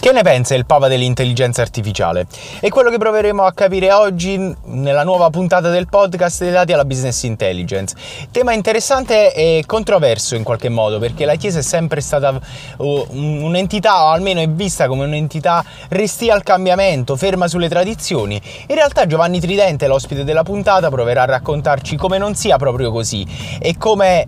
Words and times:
Che 0.00 0.12
ne 0.12 0.22
pensa 0.22 0.54
il 0.54 0.64
papa 0.64 0.88
dell'intelligenza 0.88 1.60
artificiale? 1.60 2.26
È 2.58 2.70
quello 2.70 2.88
che 2.88 2.96
proveremo 2.96 3.42
a 3.42 3.52
capire 3.52 3.92
oggi 3.92 4.38
nella 4.64 5.04
nuova 5.04 5.28
puntata 5.28 5.68
del 5.68 5.88
podcast 5.90 6.40
dedicati 6.40 6.72
alla 6.72 6.86
business 6.86 7.22
intelligence. 7.24 7.94
Tema 8.30 8.54
interessante 8.54 9.34
e 9.34 9.62
controverso 9.66 10.36
in 10.36 10.42
qualche 10.42 10.70
modo 10.70 10.98
perché 10.98 11.26
la 11.26 11.34
Chiesa 11.34 11.58
è 11.58 11.62
sempre 11.62 12.00
stata 12.00 12.40
uh, 12.78 13.06
un'entità, 13.10 14.04
o 14.04 14.08
almeno 14.08 14.40
è 14.40 14.48
vista 14.48 14.88
come 14.88 15.04
un'entità 15.04 15.62
restia 15.90 16.32
al 16.32 16.44
cambiamento, 16.44 17.14
ferma 17.14 17.46
sulle 17.46 17.68
tradizioni. 17.68 18.40
In 18.68 18.74
realtà 18.74 19.06
Giovanni 19.06 19.38
Tridente, 19.38 19.86
l'ospite 19.86 20.24
della 20.24 20.42
puntata, 20.42 20.88
proverà 20.88 21.22
a 21.22 21.26
raccontarci 21.26 21.96
come 21.96 22.16
non 22.16 22.34
sia 22.34 22.56
proprio 22.56 22.90
così 22.90 23.26
e 23.60 23.76
come 23.76 24.26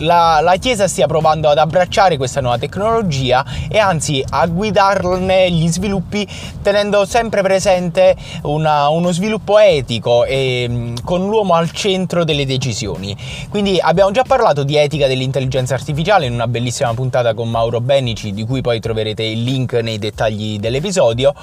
la, 0.00 0.40
la, 0.40 0.56
Chiesa 0.56 0.88
stia 0.88 1.06
provando 1.06 1.48
ad 1.48 1.58
abbracciare 1.58 2.16
questa 2.16 2.40
nuova 2.40 2.58
tecnologia 2.58 3.44
e 3.68 3.78
anzi 3.78 4.22
a 4.28 4.46
guidarne 4.46 5.50
gli 5.50 5.68
sviluppi 5.68 6.26
tenendo 6.62 7.04
sempre 7.04 7.42
presente 7.42 8.16
una, 8.42 8.88
uno 8.88 9.10
sviluppo 9.12 9.58
etico 9.58 10.24
e 10.24 10.66
mm, 10.68 10.96
con 11.04 11.26
l'uomo 11.26 11.54
al 11.54 11.70
centro 11.70 12.24
delle 12.24 12.44
decisioni. 12.46 13.16
Quindi 13.48 13.78
abbiamo 13.80 14.10
già 14.10 14.22
parlato 14.22 14.64
di 14.64 14.76
etica 14.76 15.06
dell'intelligenza 15.06 15.74
artificiale 15.74 16.26
in 16.26 16.32
una 16.32 16.46
bellissima 16.46 16.92
puntata 16.94 17.34
con 17.34 17.48
Mauro 17.48 17.80
Benici, 17.80 18.32
di 18.32 18.44
cui 18.44 18.60
poi 18.60 18.80
troverete 18.80 19.22
il 19.22 19.42
link 19.42 19.74
nei 19.74 19.98
dettagli 19.98 20.58
dell'episodio, 20.58 21.34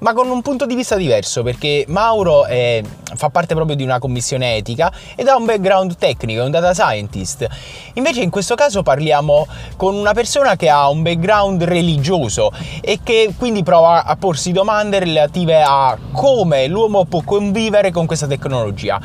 ma 0.00 0.12
con 0.12 0.28
un 0.28 0.42
punto 0.42 0.66
di 0.66 0.74
vista 0.74 0.96
diverso 0.96 1.42
perché 1.42 1.84
Mauro 1.88 2.44
è, 2.46 2.82
fa 3.14 3.28
parte 3.30 3.54
proprio 3.54 3.76
di 3.76 3.82
una 3.82 3.98
commissione 3.98 4.56
etica 4.56 4.92
ed 5.14 5.28
ha 5.28 5.36
un 5.36 5.44
background 5.44 5.96
tecnico, 5.96 6.40
è 6.40 6.44
un 6.44 6.50
data 6.50 6.74
scientist. 6.74 7.46
Invece 7.94 8.05
in 8.14 8.30
questo 8.30 8.54
caso 8.54 8.82
parliamo 8.82 9.46
con 9.76 9.94
una 9.94 10.12
persona 10.12 10.56
che 10.56 10.68
ha 10.68 10.88
un 10.88 11.02
background 11.02 11.62
religioso 11.64 12.52
e 12.80 13.00
che 13.02 13.34
quindi 13.36 13.62
prova 13.62 14.04
a 14.04 14.16
porsi 14.16 14.52
domande 14.52 14.98
relative 15.00 15.62
a 15.62 15.96
come 16.12 16.68
l'uomo 16.68 17.04
può 17.04 17.22
convivere 17.22 17.90
con 17.90 18.06
questa 18.06 18.26
tecnologia. 18.26 19.00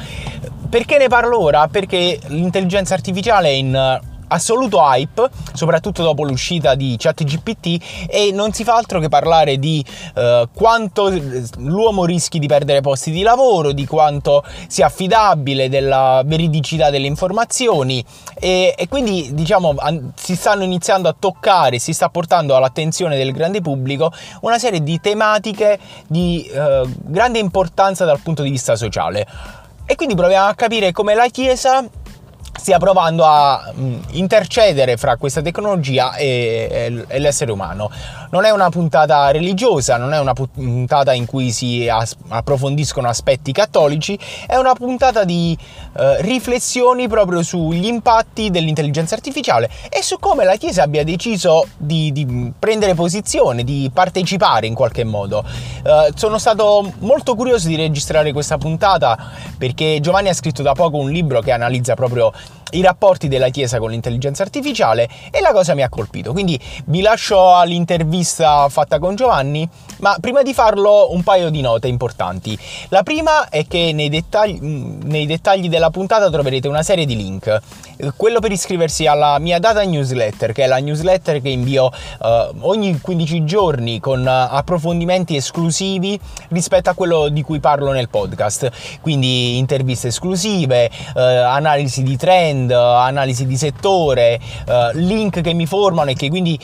Perché 0.69 0.97
ne 0.97 1.07
parlo 1.07 1.41
ora? 1.41 1.67
Perché 1.67 2.19
l'intelligenza 2.27 2.93
artificiale 2.93 3.51
in 3.51 3.99
assoluto 4.31 4.79
hype, 4.79 5.29
soprattutto 5.53 6.03
dopo 6.03 6.23
l'uscita 6.23 6.75
di 6.75 6.95
ChatGPT 6.97 8.07
e 8.09 8.31
non 8.31 8.53
si 8.53 8.63
fa 8.63 8.75
altro 8.75 8.99
che 8.99 9.09
parlare 9.09 9.57
di 9.57 9.83
uh, 10.15 10.47
quanto 10.53 11.09
l'uomo 11.57 12.05
rischi 12.05 12.39
di 12.39 12.47
perdere 12.47 12.81
posti 12.81 13.11
di 13.11 13.21
lavoro, 13.21 13.71
di 13.71 13.85
quanto 13.85 14.43
sia 14.67 14.87
affidabile, 14.87 15.69
della 15.69 16.23
veridicità 16.25 16.89
delle 16.89 17.07
informazioni 17.07 18.03
e, 18.39 18.73
e 18.77 18.87
quindi 18.87 19.33
diciamo 19.33 19.75
an- 19.77 20.11
si 20.15 20.35
stanno 20.35 20.63
iniziando 20.63 21.09
a 21.09 21.15
toccare, 21.17 21.79
si 21.79 21.93
sta 21.93 22.09
portando 22.09 22.55
all'attenzione 22.55 23.17
del 23.17 23.31
grande 23.31 23.61
pubblico 23.61 24.11
una 24.41 24.57
serie 24.57 24.81
di 24.81 24.99
tematiche 24.99 25.79
di 26.07 26.49
uh, 26.51 26.89
grande 27.03 27.39
importanza 27.39 28.05
dal 28.05 28.19
punto 28.19 28.41
di 28.43 28.49
vista 28.49 28.75
sociale. 28.75 29.27
E 29.85 29.95
quindi 29.95 30.15
proviamo 30.15 30.47
a 30.47 30.55
capire 30.55 30.93
come 30.93 31.15
la 31.15 31.27
Chiesa 31.27 31.85
stia 32.57 32.77
provando 32.77 33.25
a 33.25 33.71
mm, 33.75 33.99
intercedere 34.11 34.97
fra 34.97 35.17
questa 35.17 35.41
tecnologia 35.41 36.15
e, 36.15 37.05
l'essere 37.17 37.51
umano. 37.51 37.89
Non 38.31 38.45
è 38.45 38.49
una 38.49 38.69
puntata 38.69 39.29
religiosa, 39.29 39.97
non 39.97 40.13
è 40.13 40.19
una 40.19 40.33
puntata 40.33 41.11
in 41.11 41.25
cui 41.25 41.51
si 41.51 41.89
as- 41.89 42.15
approfondiscono 42.29 43.09
aspetti 43.09 43.51
cattolici, 43.51 44.17
è 44.47 44.55
una 44.55 44.73
puntata 44.73 45.25
di 45.25 45.57
eh, 45.97 46.21
riflessioni 46.21 47.09
proprio 47.09 47.43
sugli 47.43 47.85
impatti 47.85 48.49
dell'intelligenza 48.49 49.15
artificiale 49.15 49.69
e 49.89 50.01
su 50.01 50.17
come 50.17 50.45
la 50.45 50.55
Chiesa 50.55 50.83
abbia 50.83 51.03
deciso 51.03 51.67
di, 51.75 52.13
di 52.13 52.53
prendere 52.57 52.95
posizione, 52.95 53.65
di 53.65 53.91
partecipare 53.93 54.65
in 54.65 54.75
qualche 54.75 55.03
modo. 55.03 55.43
Eh, 55.83 56.13
sono 56.15 56.37
stato 56.37 56.89
molto 56.99 57.35
curioso 57.35 57.67
di 57.67 57.75
registrare 57.75 58.31
questa 58.31 58.57
puntata 58.57 59.17
perché 59.57 59.99
Giovanni 59.99 60.29
ha 60.29 60.33
scritto 60.33 60.61
da 60.61 60.71
poco 60.71 60.95
un 60.95 61.11
libro 61.11 61.41
che 61.41 61.51
analizza 61.51 61.95
proprio 61.95 62.31
i 62.71 62.81
rapporti 62.81 63.27
della 63.27 63.49
Chiesa 63.49 63.79
con 63.79 63.91
l'intelligenza 63.91 64.43
artificiale 64.43 65.09
e 65.31 65.41
la 65.41 65.51
cosa 65.51 65.73
mi 65.73 65.81
ha 65.81 65.89
colpito. 65.89 66.31
Quindi 66.31 66.59
vi 66.85 67.01
lascio 67.01 67.55
all'intervista 67.55 68.67
fatta 68.69 68.99
con 68.99 69.15
Giovanni, 69.15 69.67
ma 69.99 70.17
prima 70.19 70.41
di 70.41 70.53
farlo 70.53 71.11
un 71.11 71.23
paio 71.23 71.49
di 71.49 71.61
note 71.61 71.87
importanti. 71.87 72.57
La 72.89 73.03
prima 73.03 73.49
è 73.49 73.65
che 73.67 73.91
nei 73.93 74.09
dettagli, 74.09 74.59
nei 74.61 75.25
dettagli 75.25 75.69
della 75.69 75.89
puntata 75.89 76.29
troverete 76.29 76.67
una 76.67 76.83
serie 76.83 77.05
di 77.05 77.15
link. 77.15 77.59
Quello 78.15 78.39
per 78.39 78.51
iscriversi 78.51 79.07
alla 79.07 79.37
mia 79.39 79.59
data 79.59 79.83
newsletter, 79.83 80.51
che 80.51 80.63
è 80.63 80.67
la 80.67 80.79
newsletter 80.79 81.41
che 81.41 81.49
invio 81.49 81.85
uh, 81.85 82.55
ogni 82.61 82.99
15 82.99 83.43
giorni 83.43 83.99
con 83.99 84.27
approfondimenti 84.27 85.35
esclusivi 85.35 86.19
rispetto 86.49 86.89
a 86.89 86.93
quello 86.93 87.29
di 87.29 87.41
cui 87.43 87.59
parlo 87.59 87.91
nel 87.91 88.09
podcast. 88.09 88.99
Quindi 89.01 89.57
interviste 89.57 90.07
esclusive, 90.07 90.89
uh, 91.13 91.19
analisi 91.19 92.03
di 92.03 92.17
trend, 92.17 92.29
trend, 92.31 92.71
analisi 92.71 93.45
di 93.45 93.57
settore, 93.57 94.39
eh, 94.67 94.91
link 94.93 95.41
che 95.41 95.53
mi 95.53 95.65
formano 95.65 96.09
e 96.11 96.13
che 96.13 96.29
quindi 96.29 96.59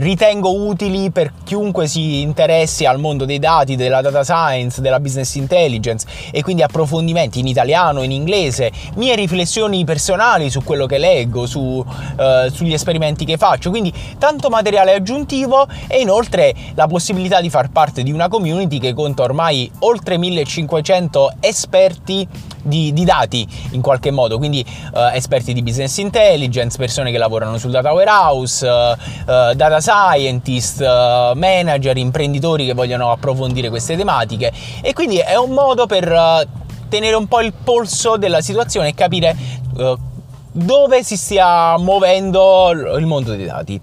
ritengo 0.00 0.54
utili 0.54 1.10
per 1.10 1.32
chiunque 1.44 1.86
si 1.86 2.20
interessi 2.20 2.86
al 2.86 2.98
mondo 2.98 3.26
dei 3.26 3.38
dati, 3.38 3.76
della 3.76 4.00
data 4.00 4.24
science, 4.24 4.80
della 4.80 4.98
business 4.98 5.34
intelligence 5.34 6.06
e 6.30 6.42
quindi 6.42 6.62
approfondimenti 6.62 7.38
in 7.38 7.46
italiano, 7.46 8.02
in 8.02 8.10
inglese, 8.10 8.72
mie 8.94 9.14
riflessioni 9.14 9.84
personali 9.84 10.48
su 10.48 10.62
quello 10.64 10.86
che 10.86 10.96
leggo, 10.96 11.44
su, 11.46 11.84
eh, 12.18 12.48
sugli 12.50 12.72
esperimenti 12.72 13.26
che 13.26 13.36
faccio, 13.36 13.68
quindi 13.68 13.92
tanto 14.18 14.48
materiale 14.48 14.94
aggiuntivo 14.94 15.66
e 15.86 16.00
inoltre 16.00 16.54
la 16.74 16.86
possibilità 16.86 17.40
di 17.42 17.50
far 17.50 17.70
parte 17.70 18.02
di 18.02 18.10
una 18.10 18.28
community 18.28 18.78
che 18.78 18.94
conta 18.94 19.22
ormai 19.22 19.70
oltre 19.80 20.16
1500 20.16 21.34
esperti 21.40 22.26
di, 22.62 22.92
di 22.92 23.04
dati 23.04 23.46
in 23.72 23.80
qualche 23.80 24.10
modo, 24.10 24.38
quindi 24.38 24.60
eh, 24.60 25.10
esperti 25.14 25.52
di 25.52 25.62
business 25.62 25.96
intelligence, 25.98 26.76
persone 26.76 27.10
che 27.10 27.18
lavorano 27.18 27.58
sul 27.58 27.70
data 27.70 27.92
warehouse, 27.92 28.66
eh, 28.66 28.96
eh 29.50 29.54
data 29.54 29.80
scientist, 29.80 30.80
uh, 30.80 31.36
manager, 31.36 31.96
imprenditori 31.96 32.66
che 32.66 32.74
vogliono 32.74 33.10
approfondire 33.10 33.68
queste 33.68 33.96
tematiche 33.96 34.52
e 34.80 34.92
quindi 34.92 35.18
è 35.18 35.36
un 35.36 35.50
modo 35.50 35.86
per 35.86 36.10
uh, 36.10 36.88
tenere 36.88 37.16
un 37.16 37.26
po' 37.26 37.40
il 37.40 37.52
polso 37.52 38.16
della 38.16 38.40
situazione 38.40 38.88
e 38.88 38.94
capire 38.94 39.36
uh, 39.76 39.96
dove 40.52 41.02
si 41.02 41.16
stia 41.16 41.78
muovendo 41.78 42.70
il 42.70 43.06
mondo 43.06 43.34
dei 43.34 43.46
dati. 43.46 43.80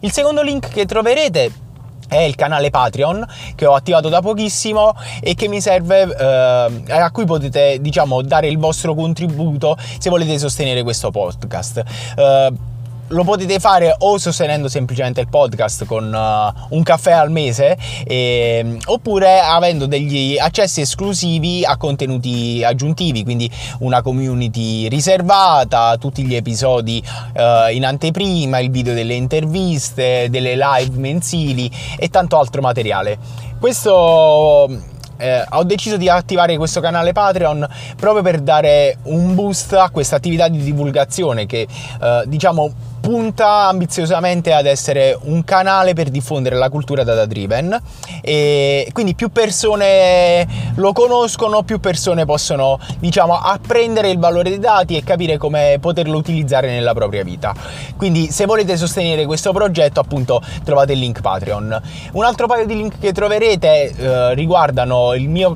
Il 0.00 0.12
secondo 0.12 0.42
link 0.42 0.68
che 0.68 0.84
troverete 0.84 1.63
è 2.08 2.18
il 2.18 2.34
canale 2.34 2.70
Patreon 2.70 3.26
che 3.54 3.66
ho 3.66 3.74
attivato 3.74 4.08
da 4.08 4.20
pochissimo 4.20 4.94
e 5.20 5.34
che 5.34 5.48
mi 5.48 5.60
serve 5.60 6.02
eh, 6.02 6.92
a 6.92 7.10
cui 7.10 7.24
potete 7.24 7.78
diciamo 7.80 8.22
dare 8.22 8.48
il 8.48 8.58
vostro 8.58 8.94
contributo 8.94 9.76
se 9.98 10.10
volete 10.10 10.38
sostenere 10.38 10.82
questo 10.82 11.10
podcast. 11.10 11.82
Eh, 12.16 12.72
lo 13.14 13.22
potete 13.22 13.60
fare 13.60 13.94
o 13.96 14.18
sostenendo 14.18 14.68
semplicemente 14.68 15.20
il 15.20 15.28
podcast 15.28 15.84
con 15.84 16.12
uh, 16.12 16.74
un 16.74 16.82
caffè 16.82 17.12
al 17.12 17.30
mese 17.30 17.78
e, 18.04 18.76
oppure 18.86 19.38
avendo 19.40 19.86
degli 19.86 20.36
accessi 20.36 20.80
esclusivi 20.80 21.64
a 21.64 21.76
contenuti 21.76 22.62
aggiuntivi 22.64 23.22
quindi 23.22 23.48
una 23.78 24.02
community 24.02 24.88
riservata 24.88 25.96
tutti 25.96 26.24
gli 26.24 26.34
episodi 26.34 27.02
uh, 27.34 27.72
in 27.72 27.84
anteprima 27.84 28.58
il 28.58 28.70
video 28.70 28.94
delle 28.94 29.14
interviste 29.14 30.28
delle 30.28 30.56
live 30.56 30.98
mensili 30.98 31.70
e 31.96 32.08
tanto 32.08 32.38
altro 32.38 32.60
materiale. 32.60 33.18
Questo 33.60 34.68
eh, 35.16 35.44
ho 35.48 35.62
deciso 35.62 35.96
di 35.96 36.08
attivare 36.08 36.56
questo 36.56 36.80
canale 36.80 37.12
Patreon 37.12 37.66
proprio 37.96 38.22
per 38.22 38.40
dare 38.40 38.98
un 39.04 39.34
boost 39.34 39.72
a 39.74 39.90
questa 39.90 40.16
attività 40.16 40.48
di 40.48 40.58
divulgazione 40.58 41.46
che 41.46 41.66
eh, 42.02 42.22
diciamo 42.26 42.92
punta 43.04 43.66
ambiziosamente 43.66 44.54
ad 44.54 44.64
essere 44.64 45.14
un 45.24 45.44
canale 45.44 45.92
per 45.92 46.08
diffondere 46.08 46.56
la 46.56 46.70
cultura 46.70 47.04
data 47.04 47.26
driven 47.26 47.78
e 48.22 48.88
quindi 48.94 49.14
più 49.14 49.28
persone 49.28 50.72
lo 50.76 50.94
conoscono, 50.94 51.64
più 51.64 51.80
persone 51.80 52.24
possono 52.24 52.78
diciamo 52.98 53.34
apprendere 53.38 54.08
il 54.08 54.18
valore 54.18 54.48
dei 54.48 54.58
dati 54.58 54.96
e 54.96 55.04
capire 55.04 55.36
come 55.36 55.76
poterlo 55.82 56.16
utilizzare 56.16 56.70
nella 56.70 56.94
propria 56.94 57.22
vita. 57.22 57.54
Quindi 57.94 58.30
se 58.30 58.46
volete 58.46 58.74
sostenere 58.78 59.26
questo 59.26 59.52
progetto 59.52 60.00
appunto 60.00 60.40
trovate 60.64 60.94
il 60.94 61.00
link 61.00 61.20
Patreon. 61.20 61.82
Un 62.12 62.24
altro 62.24 62.46
paio 62.46 62.64
di 62.64 62.74
link 62.74 62.98
che 62.98 63.12
troverete 63.12 63.92
eh, 63.94 64.34
riguardano 64.34 65.12
il 65.12 65.28
mio 65.28 65.54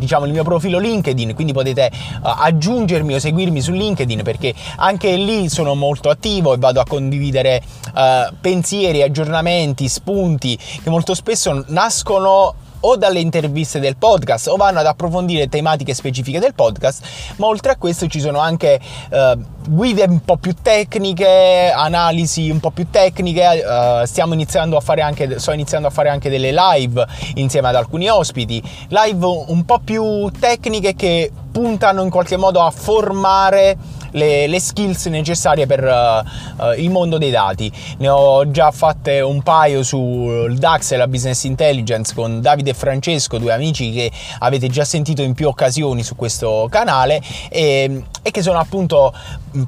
diciamo 0.00 0.24
il 0.24 0.32
mio 0.32 0.42
profilo 0.42 0.78
LinkedIn, 0.78 1.34
quindi 1.34 1.52
potete 1.52 1.90
uh, 1.92 2.18
aggiungermi 2.22 3.14
o 3.14 3.18
seguirmi 3.20 3.60
su 3.60 3.70
LinkedIn 3.72 4.22
perché 4.22 4.52
anche 4.76 5.14
lì 5.14 5.48
sono 5.48 5.74
molto 5.74 6.08
attivo 6.08 6.54
e 6.54 6.56
vado 6.58 6.80
a 6.80 6.84
condividere 6.84 7.62
uh, 7.94 8.34
pensieri, 8.40 9.02
aggiornamenti, 9.02 9.86
spunti 9.88 10.56
che 10.56 10.90
molto 10.90 11.14
spesso 11.14 11.64
nascono 11.68 12.54
o 12.80 12.96
dalle 12.96 13.20
interviste 13.20 13.80
del 13.80 13.96
podcast 13.96 14.48
o 14.48 14.56
vanno 14.56 14.78
ad 14.80 14.86
approfondire 14.86 15.48
tematiche 15.48 15.94
specifiche 15.94 16.38
del 16.38 16.54
podcast, 16.54 17.04
ma 17.36 17.46
oltre 17.46 17.72
a 17.72 17.76
questo 17.76 18.06
ci 18.06 18.20
sono 18.20 18.38
anche 18.38 18.80
eh, 19.10 19.38
guide 19.68 20.04
un 20.04 20.24
po' 20.24 20.36
più 20.36 20.54
tecniche, 20.60 21.72
analisi 21.74 22.50
un 22.50 22.60
po' 22.60 22.70
più 22.70 22.88
tecniche, 22.90 23.42
eh, 23.42 24.06
stiamo 24.06 24.34
iniziando 24.34 24.76
a 24.76 24.80
fare 24.80 25.02
anche, 25.02 25.38
sto 25.38 25.52
iniziando 25.52 25.88
a 25.88 25.90
fare 25.90 26.08
anche 26.08 26.30
delle 26.30 26.52
live 26.52 27.06
insieme 27.34 27.68
ad 27.68 27.76
alcuni 27.76 28.08
ospiti, 28.08 28.62
live 28.88 29.26
un 29.48 29.64
po' 29.64 29.80
più 29.80 30.30
tecniche 30.38 30.94
che 30.94 31.30
puntano 31.50 32.02
in 32.02 32.10
qualche 32.10 32.36
modo 32.36 32.62
a 32.62 32.70
formare 32.70 33.76
le, 34.12 34.46
le 34.46 34.60
skills 34.60 35.06
necessarie 35.06 35.66
per 35.66 35.82
uh, 35.82 36.72
il 36.76 36.90
mondo 36.90 37.18
dei 37.18 37.30
dati. 37.30 37.70
Ne 37.98 38.08
ho 38.08 38.50
già 38.50 38.70
fatte 38.70 39.20
un 39.20 39.42
paio 39.42 39.82
sul 39.82 40.56
DAX 40.56 40.92
e 40.92 40.96
la 40.96 41.06
Business 41.06 41.44
Intelligence 41.44 42.14
con 42.14 42.40
Davide 42.40 42.70
e 42.70 42.74
Francesco, 42.74 43.38
due 43.38 43.52
amici 43.52 43.92
che 43.92 44.10
avete 44.38 44.68
già 44.68 44.84
sentito 44.84 45.22
in 45.22 45.34
più 45.34 45.48
occasioni 45.48 46.02
su 46.02 46.16
questo 46.16 46.66
canale 46.70 47.20
e, 47.48 48.04
e 48.22 48.30
che 48.30 48.42
sono 48.42 48.58
appunto 48.58 49.12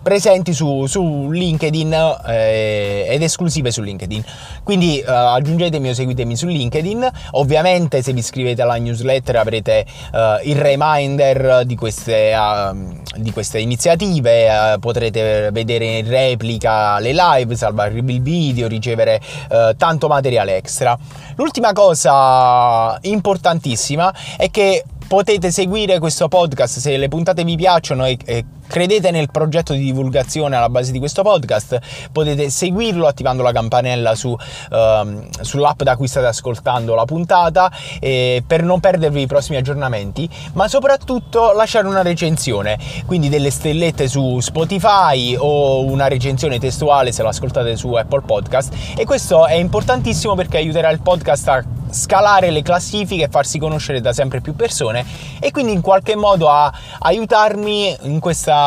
presenti 0.03 0.53
su, 0.53 0.87
su 0.87 1.31
LinkedIn 1.31 1.93
eh, 2.27 3.07
ed 3.09 3.23
esclusive 3.23 3.71
su 3.71 3.83
LinkedIn. 3.83 4.25
Quindi 4.63 5.01
eh, 5.01 5.11
aggiungetemi 5.11 5.89
o 5.89 5.95
seguitemi 5.95 6.37
su 6.37 6.47
LinkedIn. 6.47 7.11
Ovviamente 7.33 8.03
se 8.03 8.13
vi 8.13 8.21
iscrivete 8.21 8.63
alla 8.63 8.77
newsletter 8.77 9.37
avrete 9.37 9.85
eh, 10.13 10.41
il 10.45 10.57
reminder 10.57 11.65
di 11.65 11.75
queste, 11.75 12.33
uh, 12.35 13.01
di 13.17 13.33
queste 13.33 13.59
iniziative, 13.59 14.32
uh, 14.49 14.79
potrete 14.79 15.51
vedere 15.53 15.99
in 15.99 16.09
replica 16.09 16.99
le 16.99 17.13
live, 17.13 17.55
salvare 17.57 17.95
il 17.95 18.23
video, 18.23 18.69
ricevere 18.69 19.21
uh, 19.51 19.77
tanto 19.77 20.09
materiale 20.09 20.57
extra. 20.57 20.97
L'ultima 21.37 21.73
cosa 21.73 22.99
importantissima 23.03 24.13
è 24.37 24.51
che 24.51 24.85
potete 25.07 25.51
seguire 25.51 25.99
questo 25.99 26.29
podcast 26.29 26.79
se 26.79 26.97
le 26.97 27.09
puntate 27.09 27.45
vi 27.45 27.57
piacciono 27.57 28.07
e, 28.07 28.17
e 28.25 28.45
credete 28.73 29.11
nel 29.11 29.31
progetto 29.31 29.75
di 29.75 29.85
divulgazione 29.85 30.57
alla 30.57 30.71
base 30.71 30.93
di 30.93 30.99
questo 30.99 31.23
podcast, 31.23 31.79
potete 32.11 32.49
seguirlo 32.49 33.07
attivando 33.07 33.43
la 33.43 33.53
campanella 33.53 34.15
su, 34.15 34.31
uh, 34.31 35.29
sull'app 35.43 35.83
da 35.83 35.95
cui 35.95 36.09
state 36.09 36.27
ascoltando 36.27 36.95
la 36.95 37.05
puntata 37.05 37.71
per 38.01 38.63
non 38.63 38.81
perdervi 38.81 39.21
i 39.21 39.27
prossimi 39.27 39.59
aggiornamenti, 39.59 40.27
ma 40.55 40.69
soprattutto 40.69 41.53
lasciare 41.53 41.87
una 41.87 42.01
recensione, 42.01 42.79
quindi 43.05 43.29
delle 43.29 43.51
stellette 43.51 44.09
su 44.09 44.41
Spotify 44.41 45.37
o 45.39 45.85
una 45.85 46.09
recensione 46.09 46.59
testuale 46.59 47.13
se 47.13 47.23
l'ascoltate 47.23 47.77
su 47.77 47.93
Apple 47.93 48.23
Podcast. 48.23 48.73
E 48.97 49.05
questo 49.05 49.47
è 49.47 49.55
importantissimo 49.55 50.35
perché 50.35 50.57
aiuterà 50.57 50.89
il 50.89 51.03
podcast 51.03 51.49
a 51.49 51.63
scalare 51.93 52.51
le 52.51 52.63
classifiche 52.63 53.25
e 53.25 53.29
farsi 53.29 53.59
conoscere 53.59 54.01
da 54.01 54.15
sempre 54.15 54.41
più 54.41 54.57
persone 54.57 55.05
e 55.39 55.51
quindi 55.51 55.73
in 55.73 55.83
qualche 55.83 56.17
modo 56.17 56.49
a 56.49 56.73
aiutarmi 57.01 57.97
in 58.05 58.19
questa 58.19 58.62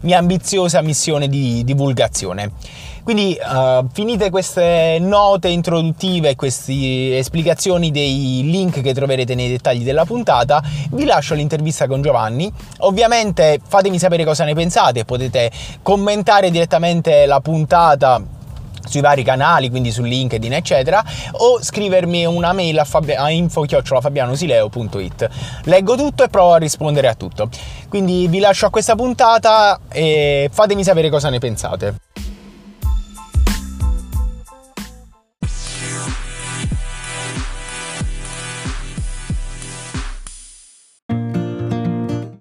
mia 0.00 0.18
ambiziosa 0.18 0.80
missione 0.82 1.28
di 1.28 1.64
divulgazione. 1.64 2.52
Quindi 3.04 3.36
uh, 3.38 3.86
finite 3.92 4.30
queste 4.30 4.96
note 4.98 5.48
introduttive 5.48 6.36
queste 6.36 7.18
esplicazioni 7.18 7.90
dei 7.90 8.40
link 8.44 8.80
che 8.80 8.94
troverete 8.94 9.34
nei 9.34 9.50
dettagli 9.50 9.84
della 9.84 10.06
puntata, 10.06 10.62
vi 10.92 11.04
lascio 11.04 11.34
l'intervista 11.34 11.86
con 11.86 12.00
Giovanni. 12.00 12.50
Ovviamente 12.78 13.60
fatemi 13.62 13.98
sapere 13.98 14.24
cosa 14.24 14.44
ne 14.44 14.54
pensate, 14.54 15.04
potete 15.04 15.50
commentare 15.82 16.50
direttamente 16.50 17.26
la 17.26 17.40
puntata 17.40 18.33
sui 18.86 19.00
vari 19.00 19.22
canali, 19.22 19.70
quindi 19.70 19.90
su 19.90 20.02
LinkedIn, 20.02 20.52
eccetera, 20.52 21.02
o 21.32 21.62
scrivermi 21.62 22.24
una 22.26 22.52
mail 22.52 22.78
a, 22.78 22.84
fab- 22.84 23.14
a 23.16 23.30
info-fabianosileo.it. 23.30 25.28
Leggo 25.64 25.96
tutto 25.96 26.24
e 26.24 26.28
provo 26.28 26.52
a 26.54 26.58
rispondere 26.58 27.08
a 27.08 27.14
tutto. 27.14 27.48
Quindi 27.88 28.26
vi 28.28 28.38
lascio 28.40 28.66
a 28.66 28.70
questa 28.70 28.94
puntata 28.94 29.80
e 29.90 30.48
fatemi 30.52 30.84
sapere 30.84 31.10
cosa 31.10 31.30
ne 31.30 31.38
pensate. 31.38 31.94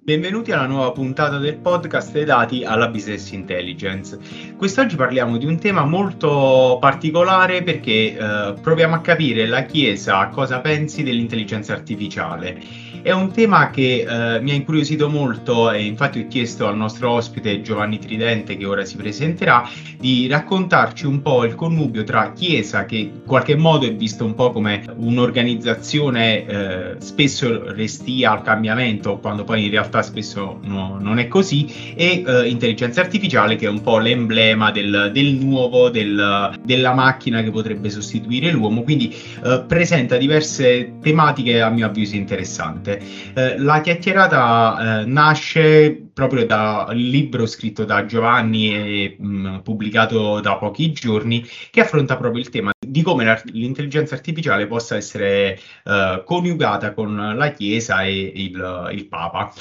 Benvenuti 0.05 0.51
alla 0.51 0.65
nuova 0.65 0.91
puntata 0.91 1.37
del 1.37 1.55
podcast 1.55 2.11
dei 2.11 2.25
dati 2.25 2.65
alla 2.65 2.89
Business 2.89 3.31
Intelligence. 3.31 4.19
Quest'oggi 4.57 4.97
parliamo 4.97 5.37
di 5.37 5.45
un 5.45 5.57
tema 5.57 5.85
molto 5.85 6.75
particolare 6.77 7.63
perché 7.63 8.13
eh, 8.13 8.53
proviamo 8.61 8.95
a 8.95 8.99
capire 8.99 9.47
la 9.47 9.63
Chiesa 9.63 10.27
cosa 10.27 10.59
pensi 10.59 11.03
dell'intelligenza 11.03 11.71
artificiale 11.71 12.82
è 13.03 13.11
un 13.11 13.31
tema 13.33 13.69
che 13.69 14.05
eh, 14.07 14.39
mi 14.39 14.51
ha 14.51 14.53
incuriosito 14.53 15.09
molto 15.09 15.69
e 15.69 15.83
infatti 15.83 16.21
ho 16.21 16.27
chiesto 16.29 16.67
al 16.67 16.77
nostro 16.77 17.11
ospite 17.11 17.61
Giovanni 17.61 17.99
Tridente, 17.99 18.55
che 18.55 18.65
ora 18.65 18.85
si 18.85 18.95
presenterà, 18.95 19.67
di 19.99 20.25
raccontarci 20.27 21.05
un 21.05 21.21
po' 21.21 21.43
il 21.43 21.53
connubio 21.53 22.05
tra 22.05 22.31
Chiesa, 22.31 22.85
che 22.85 22.95
in 22.95 23.25
qualche 23.25 23.57
modo 23.57 23.85
è 23.85 23.93
visto 23.93 24.23
un 24.23 24.35
po' 24.35 24.51
come 24.51 24.85
un'organizzazione 24.95 26.45
eh, 26.45 26.95
spesso 26.99 27.73
restia 27.73 28.31
al 28.31 28.41
cambiamento, 28.41 29.17
quando 29.17 29.43
poi 29.43 29.65
in 29.65 29.71
realtà 29.71 30.01
spesso 30.01 30.59
no, 30.61 30.97
non 30.97 31.19
è 31.19 31.27
così, 31.27 31.93
e 31.95 32.23
eh, 32.25 32.47
intelligenza 32.47 33.01
artificiale, 33.01 33.57
che 33.57 33.65
è 33.65 33.69
un 33.69 33.81
po' 33.81 33.97
l'emblema 33.97 34.71
del, 34.71 35.11
del 35.13 35.33
nuovo, 35.33 35.89
del, 35.89 36.57
della 36.63 36.93
macchina 36.93 37.43
che 37.43 37.51
potrebbe 37.51 37.89
sostituire 37.89 38.49
l'uomo, 38.49 38.81
quindi 38.81 39.13
eh, 39.43 39.61
presenta 39.67 40.15
diverse 40.15 40.99
tematiche 41.01 41.61
a 41.61 41.69
mio 41.69 41.85
avviso 41.85 42.15
interessanti. 42.15 42.91
Eh, 42.99 43.57
la 43.57 43.81
chiacchierata 43.81 45.01
eh, 45.01 45.05
nasce 45.05 46.09
proprio 46.13 46.45
dal 46.45 46.95
libro 46.95 47.45
scritto 47.45 47.85
da 47.85 48.05
Giovanni 48.05 48.73
e 48.73 49.15
mh, 49.17 49.25
mm, 49.25 49.57
pubblicato 49.59 50.39
da 50.39 50.57
pochi 50.57 50.91
giorni 50.91 51.45
che 51.71 51.81
affronta 51.81 52.17
proprio 52.17 52.41
il 52.41 52.49
tema 52.49 52.71
di 52.79 53.01
come 53.01 53.41
l'intelligenza 53.45 54.15
artificiale 54.15 54.67
possa 54.67 54.95
essere 54.95 55.59
eh, 55.83 56.23
coniugata 56.25 56.93
con 56.93 57.33
la 57.35 57.51
Chiesa 57.51 58.03
e 58.03 58.31
il, 58.35 58.89
il 58.93 59.07
Papa. 59.07 59.51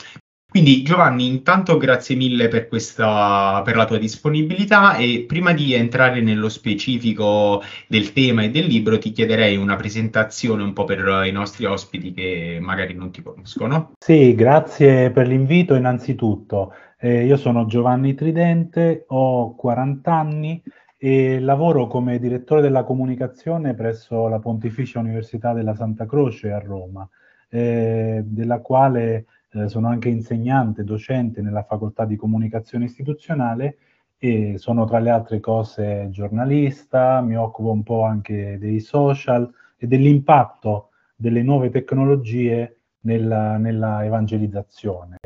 Quindi 0.52 0.82
Giovanni, 0.82 1.28
intanto 1.28 1.78
grazie 1.78 2.14
mille 2.14 2.48
per, 2.48 2.68
questa, 2.68 3.62
per 3.64 3.74
la 3.74 3.86
tua 3.86 3.96
disponibilità 3.96 4.96
e 4.96 5.24
prima 5.26 5.54
di 5.54 5.72
entrare 5.72 6.20
nello 6.20 6.50
specifico 6.50 7.62
del 7.88 8.12
tema 8.12 8.42
e 8.42 8.50
del 8.50 8.66
libro 8.66 8.98
ti 8.98 9.12
chiederei 9.12 9.56
una 9.56 9.76
presentazione 9.76 10.62
un 10.62 10.74
po' 10.74 10.84
per 10.84 11.24
i 11.24 11.32
nostri 11.32 11.64
ospiti 11.64 12.12
che 12.12 12.58
magari 12.60 12.92
non 12.92 13.10
ti 13.10 13.22
conoscono. 13.22 13.92
Sì, 13.98 14.34
grazie 14.34 15.10
per 15.10 15.26
l'invito 15.26 15.74
innanzitutto. 15.74 16.74
Eh, 16.98 17.24
io 17.24 17.38
sono 17.38 17.64
Giovanni 17.64 18.12
Tridente, 18.12 19.06
ho 19.08 19.54
40 19.54 20.12
anni 20.14 20.62
e 20.98 21.40
lavoro 21.40 21.86
come 21.86 22.18
direttore 22.18 22.60
della 22.60 22.84
comunicazione 22.84 23.72
presso 23.72 24.28
la 24.28 24.38
Pontificia 24.38 24.98
Università 24.98 25.54
della 25.54 25.74
Santa 25.74 26.04
Croce 26.04 26.52
a 26.52 26.58
Roma, 26.58 27.08
eh, 27.48 28.20
della 28.22 28.60
quale 28.60 29.24
eh, 29.52 29.68
sono 29.68 29.88
anche 29.88 30.08
insegnante, 30.08 30.84
docente 30.84 31.42
nella 31.42 31.62
facoltà 31.62 32.04
di 32.04 32.16
comunicazione 32.16 32.86
istituzionale 32.86 33.76
e 34.18 34.56
sono 34.56 34.84
tra 34.86 34.98
le 34.98 35.10
altre 35.10 35.40
cose 35.40 36.08
giornalista, 36.10 37.20
mi 37.20 37.36
occupo 37.36 37.70
un 37.70 37.82
po' 37.82 38.04
anche 38.04 38.56
dei 38.58 38.80
social 38.80 39.50
e 39.76 39.86
dell'impatto 39.86 40.90
delle 41.16 41.42
nuove 41.42 41.70
tecnologie 41.70 42.78
nella, 43.00 43.56
nella 43.56 44.04
evangelizzazione. 44.04 45.16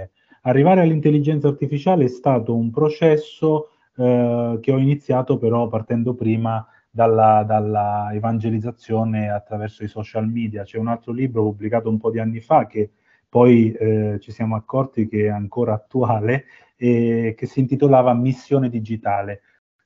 Arrivare 0.43 0.81
all'intelligenza 0.81 1.49
artificiale 1.49 2.05
è 2.05 2.09
stato 2.09 2.55
un 2.55 2.71
processo 2.71 3.71
eh, 3.97 4.59
che 4.61 4.73
ho 4.73 4.79
iniziato 4.79 5.39
però 5.39 5.69
partendo 5.69 6.15
prima 6.15 6.67
dalla, 6.91 7.45
dalla, 7.47 8.09
evangelizzazione 8.13 9.29
attraverso 9.29 9.85
i 9.85 9.89
social 9.89 10.27
media. 10.29 10.63
C'è 10.63 10.79
un 10.79 10.89
altro 10.89 11.13
libro 11.13 11.43
pubblicato 11.43 11.89
un 11.89 11.99
po' 11.99 12.11
di 12.11 12.19
anni 12.19 12.41
fa 12.41 12.67
che 12.67 12.91
poi 13.37 13.71
eh, 13.73 14.17
ci 14.23 14.33
siamo 14.33 14.57
accorti 14.57 15.07
che 15.07 15.27
è 15.27 15.29
ancora 15.29 15.75
attuale 15.75 16.47
e 16.75 17.35
che 17.37 17.45
si 17.45 17.61
intitolava 17.61 18.15
Missione 18.15 18.71
digitale. 18.71 19.43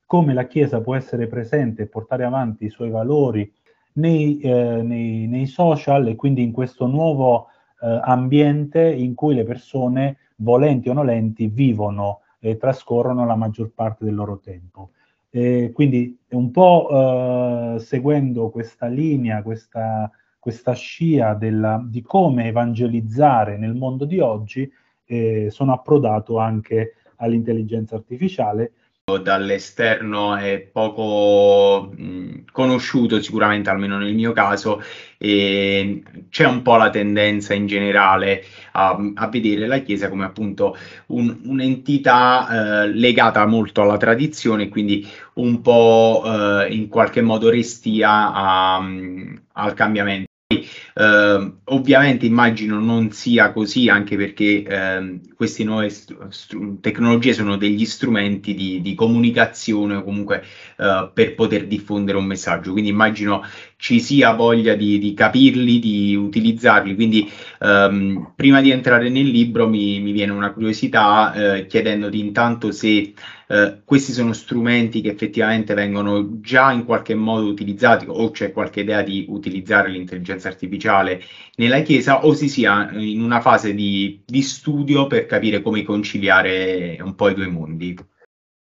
Come 0.06 0.34
la 0.34 0.46
Chiesa 0.46 0.80
può 0.80 0.94
essere 0.94 1.26
presente 1.26 1.82
e 1.82 1.86
portare 1.86 2.22
avanti 2.22 2.66
i 2.66 2.70
suoi 2.70 2.90
valori 2.90 3.52
nei, 3.94 4.38
eh, 4.38 4.82
nei, 4.82 5.26
nei 5.26 5.46
social 5.46 6.06
e 6.06 6.14
quindi 6.14 6.44
in 6.44 6.52
questo 6.52 6.86
nuovo 6.86 7.48
eh, 7.82 8.00
ambiente 8.04 8.88
in 8.88 9.16
cui 9.16 9.34
le 9.34 9.42
persone, 9.42 10.18
volenti 10.36 10.88
o 10.88 10.92
nolenti, 10.92 11.48
vivono 11.48 12.20
e 12.38 12.56
trascorrono 12.56 13.26
la 13.26 13.34
maggior 13.34 13.72
parte 13.74 14.04
del 14.04 14.14
loro 14.14 14.38
tempo. 14.38 14.90
E 15.28 15.72
quindi 15.74 16.16
un 16.28 16.52
po' 16.52 17.74
eh, 17.74 17.80
seguendo 17.80 18.48
questa 18.50 18.86
linea, 18.86 19.42
questa 19.42 20.08
questa 20.40 20.72
scia 20.72 21.34
della, 21.34 21.80
di 21.86 22.02
come 22.02 22.46
evangelizzare 22.46 23.58
nel 23.58 23.74
mondo 23.74 24.06
di 24.06 24.18
oggi, 24.18 24.68
eh, 25.04 25.48
sono 25.50 25.72
approdato 25.72 26.38
anche 26.38 26.94
all'intelligenza 27.16 27.96
artificiale. 27.96 28.72
Dall'esterno 29.10 30.36
è 30.36 30.60
poco 30.60 31.92
mh, 31.92 32.44
conosciuto 32.52 33.20
sicuramente 33.20 33.68
almeno 33.68 33.98
nel 33.98 34.14
mio 34.14 34.32
caso 34.32 34.80
e 35.18 36.02
c'è 36.28 36.46
un 36.46 36.62
po' 36.62 36.76
la 36.76 36.90
tendenza 36.90 37.52
in 37.52 37.66
generale 37.66 38.44
a, 38.72 38.96
a 39.14 39.26
vedere 39.26 39.66
la 39.66 39.78
Chiesa 39.78 40.08
come 40.08 40.24
appunto 40.24 40.76
un, 41.06 41.40
un'entità 41.44 42.84
eh, 42.84 42.88
legata 42.92 43.44
molto 43.46 43.82
alla 43.82 43.96
tradizione 43.96 44.68
quindi 44.68 45.04
un 45.34 45.60
po' 45.60 46.22
eh, 46.24 46.72
in 46.72 46.86
qualche 46.88 47.20
modo 47.20 47.50
restia 47.50 48.32
a, 48.32 48.76
al 48.76 49.74
cambiamento 49.74 50.29
Uh, 50.52 51.58
ovviamente 51.66 52.26
immagino 52.26 52.80
non 52.80 53.12
sia 53.12 53.52
così 53.52 53.88
anche 53.88 54.16
perché 54.16 54.64
uh, 54.68 55.34
queste 55.36 55.62
nuove 55.62 55.88
str- 55.90 56.80
tecnologie 56.80 57.32
sono 57.32 57.56
degli 57.56 57.86
strumenti 57.86 58.54
di, 58.54 58.80
di 58.80 58.96
comunicazione 58.96 59.94
o 59.94 60.02
comunque 60.02 60.42
uh, 60.78 61.08
per 61.12 61.36
poter 61.36 61.68
diffondere 61.68 62.18
un 62.18 62.24
messaggio, 62.24 62.72
quindi 62.72 62.90
immagino 62.90 63.44
ci 63.80 63.98
sia 63.98 64.34
voglia 64.34 64.74
di, 64.74 64.98
di 64.98 65.14
capirli, 65.14 65.78
di 65.78 66.14
utilizzarli, 66.14 66.94
quindi 66.94 67.28
um, 67.60 68.32
prima 68.36 68.60
di 68.60 68.70
entrare 68.70 69.08
nel 69.08 69.26
libro 69.26 69.66
mi, 69.66 70.00
mi 70.00 70.12
viene 70.12 70.32
una 70.32 70.52
curiosità 70.52 71.32
eh, 71.32 71.66
chiedendoti 71.66 72.18
intanto 72.18 72.72
se 72.72 73.14
eh, 73.48 73.80
questi 73.82 74.12
sono 74.12 74.34
strumenti 74.34 75.00
che 75.00 75.08
effettivamente 75.08 75.72
vengono 75.72 76.40
già 76.40 76.72
in 76.72 76.84
qualche 76.84 77.14
modo 77.14 77.46
utilizzati 77.46 78.04
o 78.06 78.30
c'è 78.30 78.52
qualche 78.52 78.80
idea 78.80 79.00
di 79.00 79.24
utilizzare 79.30 79.88
l'intelligenza 79.88 80.48
artificiale 80.48 81.22
nella 81.56 81.80
Chiesa 81.80 82.26
o 82.26 82.34
si 82.34 82.50
sia 82.50 82.90
in 82.92 83.22
una 83.22 83.40
fase 83.40 83.72
di, 83.72 84.22
di 84.26 84.42
studio 84.42 85.06
per 85.06 85.24
capire 85.24 85.62
come 85.62 85.82
conciliare 85.84 86.98
un 87.00 87.14
po' 87.14 87.30
i 87.30 87.34
due 87.34 87.48
mondi. 87.48 87.96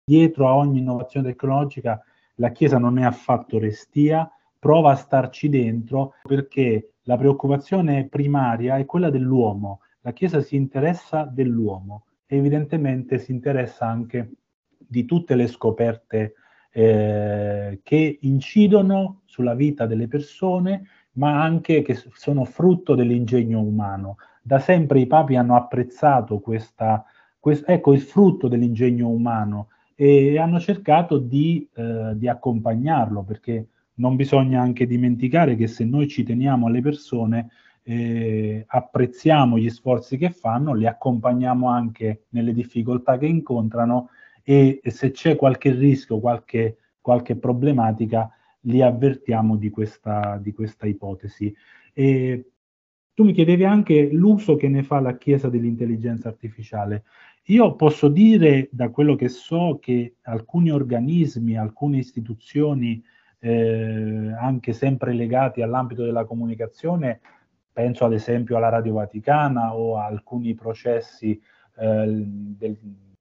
Dietro 0.05 0.49
a 0.49 0.55
ogni 0.55 0.79
innovazione 0.79 1.29
tecnologica 1.29 2.03
la 2.37 2.51
Chiesa 2.51 2.79
non 2.79 2.99
è 2.99 3.05
affatto 3.05 3.59
restia, 3.59 4.27
prova 4.63 4.93
a 4.93 4.95
starci 4.95 5.49
dentro 5.49 6.15
perché 6.23 6.93
la 7.03 7.17
preoccupazione 7.17 8.07
primaria 8.07 8.77
è 8.77 8.85
quella 8.85 9.11
dell'uomo. 9.11 9.81
La 10.03 10.13
Chiesa 10.13 10.41
si 10.41 10.55
interessa 10.55 11.25
dell'uomo 11.25 12.05
e 12.25 12.37
evidentemente 12.37 13.19
si 13.19 13.33
interessa 13.33 13.89
anche 13.89 14.35
di 14.79 15.05
tutte 15.05 15.35
le 15.35 15.49
scoperte 15.49 16.35
eh, 16.71 17.81
che 17.83 18.19
incidono 18.21 19.23
sulla 19.25 19.55
vita 19.55 19.87
delle 19.87 20.07
persone, 20.07 20.87
ma 21.15 21.43
anche 21.43 21.83
che 21.83 21.99
sono 22.13 22.45
frutto 22.45 22.95
dell'ingegno 22.95 23.61
umano. 23.61 24.19
Da 24.41 24.61
sempre 24.61 25.01
i 25.01 25.09
papi 25.09 25.35
hanno 25.35 25.57
apprezzato 25.57 26.39
questa, 26.39 27.05
quest, 27.41 27.69
ecco, 27.69 27.95
il 27.95 28.01
frutto 28.01 28.47
dell'ingegno 28.47 29.09
umano 29.09 29.71
e 29.97 30.39
hanno 30.39 30.61
cercato 30.61 31.19
di, 31.19 31.69
eh, 31.75 32.13
di 32.15 32.29
accompagnarlo, 32.29 33.25
perché 33.25 33.67
non 33.95 34.17
bisogna 34.17 34.61
anche 34.61 34.87
dimenticare 34.87 35.57
che 35.57 35.67
se 35.67 35.85
noi 35.85 36.09
ci 36.09 36.23
teniamo 36.23 36.67
alle 36.67 36.81
persone, 36.81 37.51
eh, 37.85 38.65
apprezziamo 38.67 39.59
gli 39.59 39.69
sforzi 39.69 40.17
che 40.17 40.31
fanno, 40.31 40.73
li 40.73 40.87
accompagniamo 40.87 41.69
anche 41.69 42.25
nelle 42.31 42.53
difficoltà 42.53 43.19
che 43.19 43.27
incontrano 43.27 44.11
e, 44.43 44.81
e 44.83 44.91
se 44.91 45.11
c'è 45.11 45.37
qualche 45.37 45.73
rischio, 45.73 46.21
qualche, 46.21 46.79
qualche 47.01 47.37
problematica, 47.37 48.31
li 48.67 48.81
avvertiamo 48.83 49.57
di 49.57 49.71
questa, 49.71 50.39
di 50.41 50.53
questa 50.53 50.87
ipotesi. 50.87 51.55
E 51.93 52.47
tu 53.15 53.25
mi 53.25 53.33
chiedevi 53.33 53.65
anche 53.65 54.09
l'uso 54.11 54.57
che 54.57 54.69
ne 54.69 54.83
fa 54.83 55.01
la 55.01 55.17
Chiesa 55.17 55.49
dell'intelligenza 55.49 56.29
artificiale. 56.29 57.05
Io 57.47 57.75
posso 57.75 58.09
dire, 58.09 58.69
da 58.71 58.91
quello 58.91 59.17
che 59.17 59.29
so, 59.29 59.79
che 59.81 60.15
alcuni 60.23 60.71
organismi, 60.71 61.57
alcune 61.57 61.99
istituzioni, 61.99 63.03
eh, 63.45 64.33
anche 64.39 64.73
sempre 64.73 65.13
legati 65.13 65.63
all'ambito 65.63 66.05
della 66.05 66.25
comunicazione, 66.25 67.21
penso 67.73 68.05
ad 68.05 68.13
esempio 68.13 68.57
alla 68.57 68.69
Radio 68.69 68.95
Vaticana 68.95 69.75
o 69.75 69.97
a 69.97 70.05
alcuni 70.05 70.55
processi 70.55 71.41
eh, 71.77 72.07
del, 72.07 72.79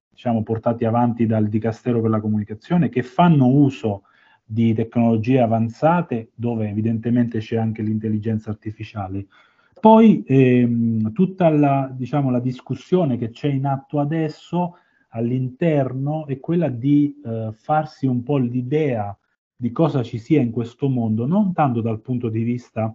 diciamo, 0.10 0.44
portati 0.44 0.86
avanti 0.86 1.25
dal 1.25 1.48
Dicastero 1.48 2.01
per 2.01 2.12
la 2.12 2.20
Comunicazione, 2.20 2.90
che 2.90 3.01
fanno 3.01 3.48
uso 3.48 4.04
di 4.46 4.75
tecnologie 4.75 5.40
avanzate, 5.40 6.32
dove 6.36 6.70
evidentemente 6.70 7.40
c'è 7.40 7.58
anche 7.58 7.82
l'intelligenza 7.82 8.51
artificiale. 8.51 9.25
Poi 9.80 10.24
ehm, 10.28 11.13
tutta 11.13 11.50
la, 11.50 11.90
diciamo, 11.92 12.30
la, 12.30 12.40
discussione 12.40 13.18
che 13.18 13.32
c'è 13.32 13.48
in 13.48 13.66
atto 13.66 14.00
adesso 14.00 14.78
all'interno 15.10 16.28
è 16.28 16.40
quella 16.40 16.70
di 16.70 17.20
eh, 17.25 17.50
farsi 17.54 18.06
un 18.06 18.22
po' 18.22 18.38
l'idea 18.38 19.16
di 19.62 19.72
cosa 19.72 20.01
ci 20.01 20.18
sia 20.18 20.41
in 20.41 20.50
questo 20.50 20.89
mondo, 20.89 21.27
non 21.27 21.53
tanto 21.53 21.82
dal 21.82 22.00
punto 22.00 22.30
di 22.30 22.41
vista 22.41 22.91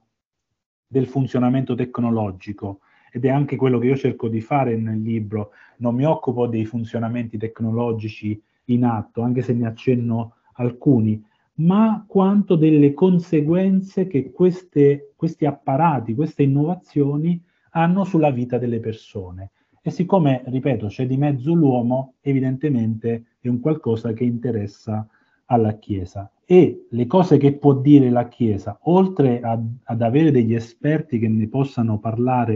del 0.84 1.06
funzionamento 1.06 1.76
tecnologico, 1.76 2.80
ed 3.12 3.24
è 3.24 3.28
anche 3.28 3.54
quello 3.54 3.78
che 3.78 3.86
io 3.86 3.94
cerco 3.94 4.26
di 4.26 4.40
fare 4.40 4.76
nel 4.76 5.00
libro. 5.00 5.52
Non 5.76 5.94
mi 5.94 6.04
occupo 6.04 6.48
dei 6.48 6.64
funzionamenti 6.64 7.38
tecnologici 7.38 8.42
in 8.64 8.82
atto, 8.82 9.22
anche 9.22 9.42
se 9.42 9.52
ne 9.52 9.64
accenno 9.64 10.38
alcuni, 10.54 11.24
ma 11.58 12.04
quanto 12.04 12.56
delle 12.56 12.94
conseguenze 12.94 14.08
che 14.08 14.32
queste, 14.32 15.12
questi 15.14 15.46
apparati, 15.46 16.16
queste 16.16 16.42
innovazioni 16.42 17.40
hanno 17.70 18.02
sulla 18.02 18.32
vita 18.32 18.58
delle 18.58 18.80
persone. 18.80 19.52
E 19.80 19.90
siccome, 19.90 20.42
ripeto, 20.46 20.88
c'è 20.88 21.06
di 21.06 21.16
mezzo 21.16 21.54
l'uomo, 21.54 22.14
evidentemente 22.22 23.36
è 23.38 23.46
un 23.46 23.60
qualcosa 23.60 24.12
che 24.12 24.24
interessa 24.24 25.08
alla 25.46 25.78
Chiesa. 25.78 26.30
E 26.44 26.86
le 26.90 27.06
cose 27.06 27.38
che 27.38 27.54
può 27.54 27.74
dire 27.74 28.10
la 28.10 28.28
Chiesa, 28.28 28.78
oltre 28.82 29.40
ad, 29.40 29.66
ad 29.84 30.02
avere 30.02 30.30
degli 30.30 30.54
esperti 30.54 31.18
che 31.18 31.28
ne 31.28 31.48
possano 31.48 31.98
parlare 31.98 32.54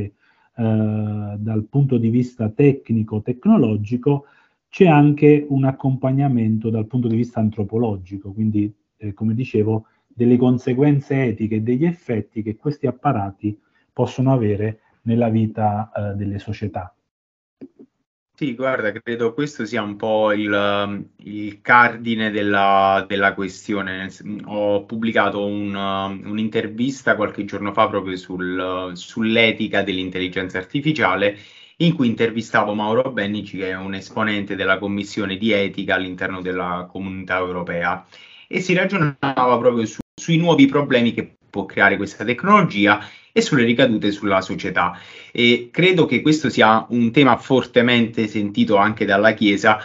eh, 0.56 1.35
dal 1.38 1.66
punto 1.68 1.99
di 1.99 2.09
vista 2.09 2.49
tecnico-tecnologico, 2.49 4.26
c'è 4.68 4.87
anche 4.87 5.44
un 5.49 5.64
accompagnamento 5.64 6.70
dal 6.70 6.87
punto 6.87 7.09
di 7.09 7.16
vista 7.16 7.40
antropologico, 7.40 8.32
quindi, 8.32 8.73
eh, 8.97 9.12
come 9.12 9.35
dicevo, 9.35 9.87
delle 10.06 10.37
conseguenze 10.37 11.25
etiche 11.25 11.56
e 11.56 11.62
degli 11.62 11.85
effetti 11.85 12.42
che 12.42 12.56
questi 12.56 12.87
apparati 12.87 13.59
possono 13.92 14.32
avere 14.32 14.80
nella 15.02 15.28
vita 15.28 15.90
eh, 15.92 16.14
delle 16.14 16.38
società. 16.38 16.94
Sì, 18.40 18.54
guarda, 18.54 18.90
credo 18.90 19.35
questo 19.35 19.66
sia 19.66 19.82
un 19.82 19.97
po' 19.97 20.32
il, 20.32 20.50
um, 20.50 21.06
il 21.25 21.61
cardine 21.61 22.30
della, 22.30 23.04
della 23.06 23.35
questione. 23.35 24.09
Ho 24.47 24.87
pubblicato 24.87 25.44
un, 25.44 25.75
um, 25.75 26.23
un'intervista 26.25 27.16
qualche 27.16 27.44
giorno 27.44 27.75
fa 27.75 27.87
proprio 27.88 28.16
sul, 28.16 28.92
sull'etica 28.94 29.82
dell'intelligenza 29.82 30.56
artificiale, 30.56 31.37
in 31.76 31.94
cui 31.94 32.06
intervistavo 32.06 32.73
Mauro 32.73 33.12
Bennici, 33.12 33.59
che 33.59 33.73
è 33.73 33.76
un 33.76 33.92
esponente 33.92 34.56
della 34.56 34.78
commissione 34.78 35.37
di 35.37 35.52
etica 35.52 35.97
all'interno 35.97 36.40
della 36.40 36.88
comunità 36.90 37.37
europea, 37.37 38.06
e 38.49 38.61
si 38.62 38.73
ragionava 38.73 39.59
proprio 39.59 39.85
su, 39.85 39.99
sui 40.14 40.38
nuovi 40.38 40.64
problemi 40.64 41.12
che 41.12 41.39
può 41.50 41.66
creare 41.66 41.97
questa 41.97 42.25
tecnologia 42.25 43.04
e 43.33 43.40
sulle 43.40 43.64
ricadute 43.64 44.11
sulla 44.11 44.40
società. 44.40 44.97
E 45.33 45.69
credo 45.71 46.07
che 46.07 46.21
questo 46.21 46.49
sia 46.49 46.87
un 46.90 47.11
tema 47.12 47.37
fortemente 47.37 48.26
sentito 48.26 48.76
anche 48.76 49.04
dalla 49.04 49.33
Chiesa. 49.35 49.78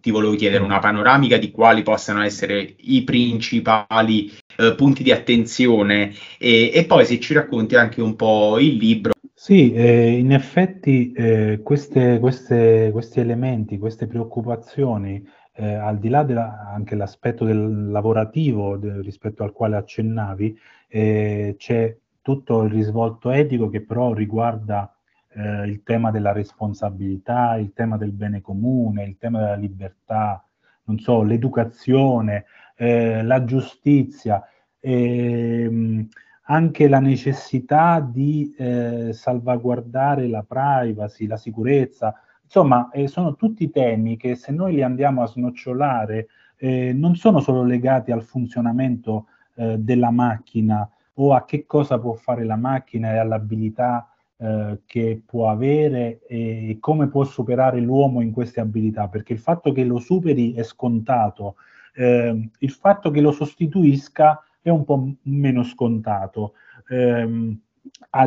Ti 0.00 0.10
volevo 0.10 0.34
chiedere 0.34 0.62
una 0.62 0.78
panoramica 0.78 1.36
di 1.36 1.50
quali 1.50 1.82
possano 1.82 2.22
essere 2.22 2.74
i 2.78 3.04
principali 3.04 4.32
eh, 4.56 4.74
punti 4.74 5.02
di 5.02 5.12
attenzione 5.12 6.12
e, 6.38 6.70
e, 6.74 6.84
poi 6.86 7.04
se 7.04 7.20
ci 7.20 7.34
racconti 7.34 7.76
anche 7.76 8.00
un 8.00 8.16
po' 8.16 8.58
il 8.58 8.76
libro. 8.76 9.12
Sì, 9.32 9.72
eh, 9.72 10.18
in 10.18 10.32
effetti 10.32 11.12
eh, 11.12 11.60
queste, 11.62 12.18
queste, 12.20 12.90
questi 12.92 13.20
elementi, 13.20 13.78
queste 13.78 14.06
preoccupazioni, 14.06 15.24
eh, 15.54 15.74
al 15.74 15.98
di 15.98 16.08
là 16.08 16.22
dell'aspetto 16.22 17.44
del 17.44 17.90
lavorativo 17.90 18.76
de, 18.76 19.00
rispetto 19.02 19.42
al 19.42 19.52
quale 19.52 19.76
accennavi, 19.76 20.56
eh, 20.94 21.54
c'è 21.56 21.96
tutto 22.20 22.64
il 22.64 22.70
risvolto 22.70 23.30
etico 23.30 23.70
che 23.70 23.80
però 23.80 24.12
riguarda 24.12 24.94
eh, 25.32 25.64
il 25.66 25.82
tema 25.82 26.10
della 26.10 26.32
responsabilità, 26.32 27.56
il 27.56 27.72
tema 27.72 27.96
del 27.96 28.12
bene 28.12 28.42
comune, 28.42 29.04
il 29.04 29.16
tema 29.16 29.38
della 29.40 29.54
libertà, 29.54 30.44
non 30.84 30.98
so, 30.98 31.22
l'educazione, 31.22 32.44
eh, 32.76 33.22
la 33.22 33.42
giustizia, 33.44 34.46
ehm, 34.80 36.08
anche 36.42 36.88
la 36.88 37.00
necessità 37.00 38.00
di 38.00 38.54
eh, 38.58 39.14
salvaguardare 39.14 40.28
la 40.28 40.44
privacy, 40.46 41.26
la 41.26 41.38
sicurezza. 41.38 42.20
Insomma, 42.44 42.90
eh, 42.90 43.08
sono 43.08 43.34
tutti 43.34 43.70
temi 43.70 44.18
che 44.18 44.34
se 44.34 44.52
noi 44.52 44.74
li 44.74 44.82
andiamo 44.82 45.22
a 45.22 45.26
snocciolare 45.26 46.26
eh, 46.56 46.92
non 46.92 47.16
sono 47.16 47.40
solo 47.40 47.64
legati 47.64 48.12
al 48.12 48.22
funzionamento 48.22 49.28
eh, 49.54 49.78
della 49.78 50.10
macchina, 50.10 50.88
o 51.14 51.34
a 51.34 51.44
che 51.44 51.66
cosa 51.66 51.98
può 51.98 52.14
fare 52.14 52.44
la 52.44 52.56
macchina 52.56 53.12
e 53.12 53.18
all'abilità 53.18 54.08
eh, 54.36 54.80
che 54.86 55.22
può 55.24 55.50
avere 55.50 56.20
e 56.26 56.78
come 56.80 57.08
può 57.08 57.22
superare 57.24 57.80
l'uomo 57.80 58.20
in 58.20 58.32
queste 58.32 58.60
abilità, 58.60 59.08
perché 59.08 59.32
il 59.32 59.38
fatto 59.38 59.72
che 59.72 59.84
lo 59.84 59.98
superi 59.98 60.52
è 60.54 60.62
scontato, 60.62 61.56
eh, 61.94 62.48
il 62.58 62.70
fatto 62.70 63.10
che 63.10 63.20
lo 63.20 63.32
sostituisca 63.32 64.42
è 64.60 64.70
un 64.70 64.84
po' 64.84 65.14
meno 65.22 65.62
scontato. 65.62 66.54
Eh, 66.88 67.56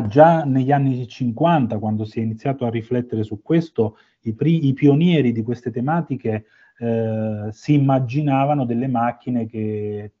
già 0.08 0.44
negli 0.44 0.72
anni 0.72 1.06
50, 1.06 1.78
quando 1.78 2.04
si 2.04 2.20
è 2.20 2.22
iniziato 2.22 2.66
a 2.66 2.70
riflettere 2.70 3.22
su 3.22 3.42
questo, 3.42 3.98
i, 4.22 4.32
pri- 4.32 4.66
i 4.66 4.72
pionieri 4.72 5.32
di 5.32 5.42
queste 5.42 5.70
tematiche 5.70 6.46
eh, 6.78 7.48
si 7.50 7.74
immaginavano 7.74 8.64
delle 8.64 8.86
macchine 8.86 9.46
che 9.46 10.12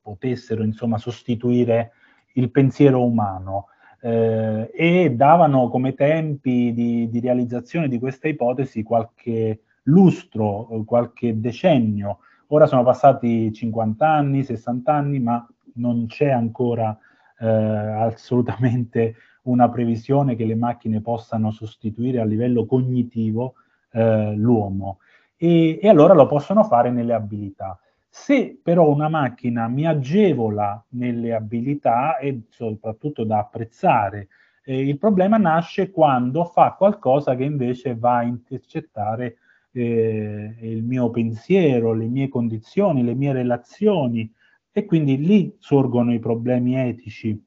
potessero 0.00 0.62
insomma 0.62 0.98
sostituire 0.98 1.92
il 2.34 2.50
pensiero 2.50 3.04
umano 3.04 3.68
eh, 4.00 4.70
e 4.72 5.10
davano 5.14 5.68
come 5.68 5.94
tempi 5.94 6.72
di, 6.72 7.08
di, 7.08 7.20
realizzazione 7.20 7.88
di 7.88 7.98
questa 7.98 8.28
ipotesi 8.28 8.82
qualche 8.82 9.62
lustro, 9.84 10.82
qualche 10.84 11.40
decennio. 11.40 12.18
Ora 12.48 12.66
sono 12.66 12.82
passati 12.82 13.52
50 13.52 14.08
anni, 14.08 14.44
60 14.44 14.92
anni, 14.92 15.18
ma 15.18 15.46
non 15.74 16.06
c'è 16.06 16.30
ancora 16.30 16.96
eh, 17.40 17.46
assolutamente 17.46 19.16
una 19.42 19.68
previsione 19.68 20.36
che 20.36 20.44
le 20.44 20.54
macchine 20.54 21.00
possano 21.00 21.50
sostituire 21.50 22.20
a 22.20 22.24
livello 22.24 22.66
cognitivo 22.66 23.54
eh, 23.92 24.34
l'uomo. 24.34 24.98
E, 25.36 25.78
e 25.80 25.88
allora 25.88 26.14
lo 26.14 26.26
possono 26.26 26.64
fare 26.64 26.90
nelle 26.90 27.14
abilità. 27.14 27.78
Se 28.20 28.58
però 28.62 28.90
una 28.90 29.08
macchina 29.08 29.68
mi 29.68 29.86
agevola 29.86 30.84
nelle 30.90 31.32
abilità 31.34 32.18
e 32.18 32.42
soprattutto 32.50 33.24
da 33.24 33.38
apprezzare, 33.38 34.28
eh, 34.64 34.86
il 34.86 34.98
problema 34.98 35.38
nasce 35.38 35.90
quando 35.90 36.44
fa 36.44 36.74
qualcosa 36.74 37.34
che 37.36 37.44
invece 37.44 37.96
va 37.96 38.18
a 38.18 38.24
intercettare 38.24 39.38
eh, 39.72 40.56
il 40.60 40.82
mio 40.82 41.10
pensiero, 41.10 41.94
le 41.94 42.06
mie 42.06 42.28
condizioni, 42.28 43.02
le 43.02 43.14
mie 43.14 43.32
relazioni 43.32 44.30
e 44.72 44.84
quindi 44.84 45.16
lì 45.24 45.56
sorgono 45.58 46.12
i 46.12 46.18
problemi 46.18 46.76
etici. 46.76 47.42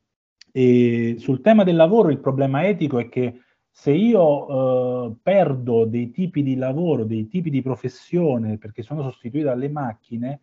E 0.51 1.16
sul 1.20 1.42
tema 1.42 1.63
del 1.63 1.75
lavoro 1.75 2.10
il 2.10 2.20
problema 2.20 2.66
etico 2.66 2.98
è 2.98 3.08
che 3.08 3.42
se 3.70 3.92
io 3.92 5.10
eh, 5.12 5.16
perdo 5.22 5.86
dei 5.86 6.10
tipi 6.10 6.42
di 6.42 6.56
lavoro, 6.56 7.04
dei 7.04 7.28
tipi 7.28 7.51
di 7.51 7.62
professione 7.62 8.58
perché 8.58 8.82
sono 8.82 9.04
sostituito 9.04 9.48
dalle 9.48 9.70
macchine, 9.70 10.42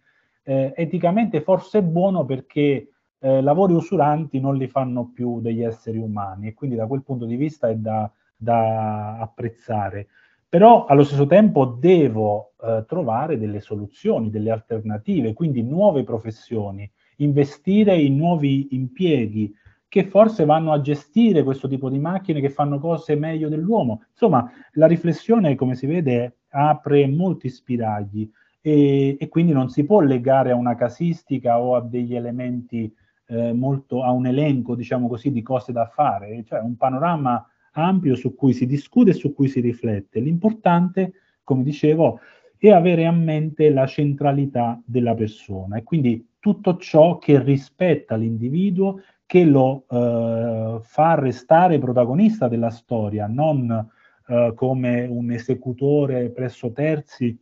eh, 0.48 0.72
eticamente 0.74 1.42
forse 1.42 1.80
è 1.80 1.82
buono 1.82 2.24
perché 2.24 2.88
eh, 3.18 3.42
lavori 3.42 3.74
usuranti 3.74 4.40
non 4.40 4.56
li 4.56 4.66
fanno 4.66 5.10
più 5.12 5.42
degli 5.42 5.62
esseri 5.62 5.98
umani 5.98 6.48
e 6.48 6.54
quindi 6.54 6.74
da 6.74 6.86
quel 6.86 7.02
punto 7.02 7.26
di 7.26 7.36
vista 7.36 7.68
è 7.68 7.74
da, 7.74 8.10
da 8.34 9.18
apprezzare. 9.18 10.06
Però 10.48 10.86
allo 10.86 11.04
stesso 11.04 11.26
tempo 11.26 11.66
devo 11.66 12.52
eh, 12.62 12.82
trovare 12.88 13.38
delle 13.38 13.60
soluzioni, 13.60 14.30
delle 14.30 14.50
alternative, 14.50 15.34
quindi 15.34 15.62
nuove 15.62 16.02
professioni, 16.02 16.90
investire 17.16 17.94
in 17.98 18.16
nuovi 18.16 18.68
impieghi 18.70 19.54
che 19.86 20.04
forse 20.04 20.46
vanno 20.46 20.72
a 20.72 20.80
gestire 20.80 21.42
questo 21.42 21.68
tipo 21.68 21.90
di 21.90 21.98
macchine 21.98 22.40
che 22.40 22.48
fanno 22.48 22.78
cose 22.78 23.16
meglio 23.16 23.50
dell'uomo. 23.50 24.04
Insomma, 24.12 24.50
la 24.72 24.86
riflessione, 24.86 25.56
come 25.56 25.74
si 25.74 25.86
vede, 25.86 26.38
apre 26.48 27.06
molti 27.06 27.50
spiragli 27.50 28.30
e, 28.68 29.16
e, 29.18 29.28
quindi 29.28 29.52
non 29.52 29.70
si 29.70 29.84
può 29.84 30.00
legare 30.00 30.50
a 30.50 30.56
una 30.56 30.74
casistica 30.74 31.58
o 31.58 31.74
a 31.74 31.80
degli 31.80 32.14
elementi 32.14 32.92
eh, 33.28 33.52
molto, 33.52 34.02
a 34.02 34.10
un 34.10 34.26
elenco, 34.26 34.74
diciamo 34.74 35.08
così, 35.08 35.32
di 35.32 35.42
cose 35.42 35.72
da 35.72 35.86
fare, 35.86 36.44
cioè 36.46 36.60
un 36.60 36.76
panorama 36.76 37.46
ampio 37.72 38.14
su 38.14 38.34
cui 38.34 38.52
si 38.52 38.66
discute 38.66 39.10
e 39.10 39.14
su 39.14 39.32
cui 39.32 39.48
si 39.48 39.60
riflette. 39.60 40.20
L'importante, 40.20 41.12
come 41.44 41.62
dicevo, 41.62 42.20
è 42.58 42.70
avere 42.70 43.06
a 43.06 43.12
mente 43.12 43.70
la 43.70 43.86
centralità 43.86 44.80
della 44.84 45.14
persona 45.14 45.76
e 45.76 45.82
quindi 45.82 46.32
tutto 46.38 46.76
ciò 46.76 47.18
che 47.18 47.40
rispetta 47.42 48.16
l'individuo, 48.16 49.00
che 49.24 49.44
lo 49.44 49.84
eh, 49.88 50.78
fa 50.82 51.14
restare 51.14 51.78
protagonista 51.78 52.48
della 52.48 52.70
storia, 52.70 53.26
non 53.26 53.88
eh, 54.26 54.52
come 54.54 55.06
un 55.06 55.30
esecutore 55.30 56.30
presso 56.30 56.72
terzi 56.72 57.38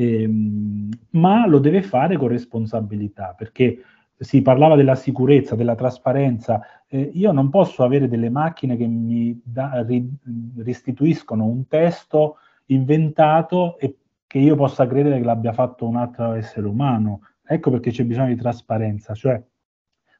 ehm, 0.00 0.88
ma 1.10 1.46
lo 1.46 1.58
deve 1.58 1.82
fare 1.82 2.16
con 2.16 2.28
responsabilità, 2.28 3.34
perché 3.36 3.78
si 4.16 4.42
parlava 4.42 4.76
della 4.76 4.94
sicurezza, 4.94 5.54
della 5.54 5.74
trasparenza. 5.74 6.60
Eh, 6.86 7.10
io 7.14 7.32
non 7.32 7.48
posso 7.48 7.82
avere 7.82 8.08
delle 8.08 8.28
macchine 8.28 8.76
che 8.76 8.86
mi 8.86 9.40
da, 9.42 9.82
ri, 9.82 10.06
restituiscono 10.58 11.46
un 11.46 11.66
testo 11.66 12.36
inventato 12.66 13.78
e 13.78 13.96
che 14.26 14.38
io 14.38 14.56
possa 14.56 14.86
credere 14.86 15.18
che 15.18 15.24
l'abbia 15.24 15.52
fatto 15.52 15.86
un 15.86 15.96
altro 15.96 16.32
essere 16.32 16.66
umano. 16.66 17.22
Ecco 17.44 17.70
perché 17.70 17.90
c'è 17.90 18.04
bisogno 18.04 18.28
di 18.28 18.36
trasparenza, 18.36 19.14
cioè 19.14 19.42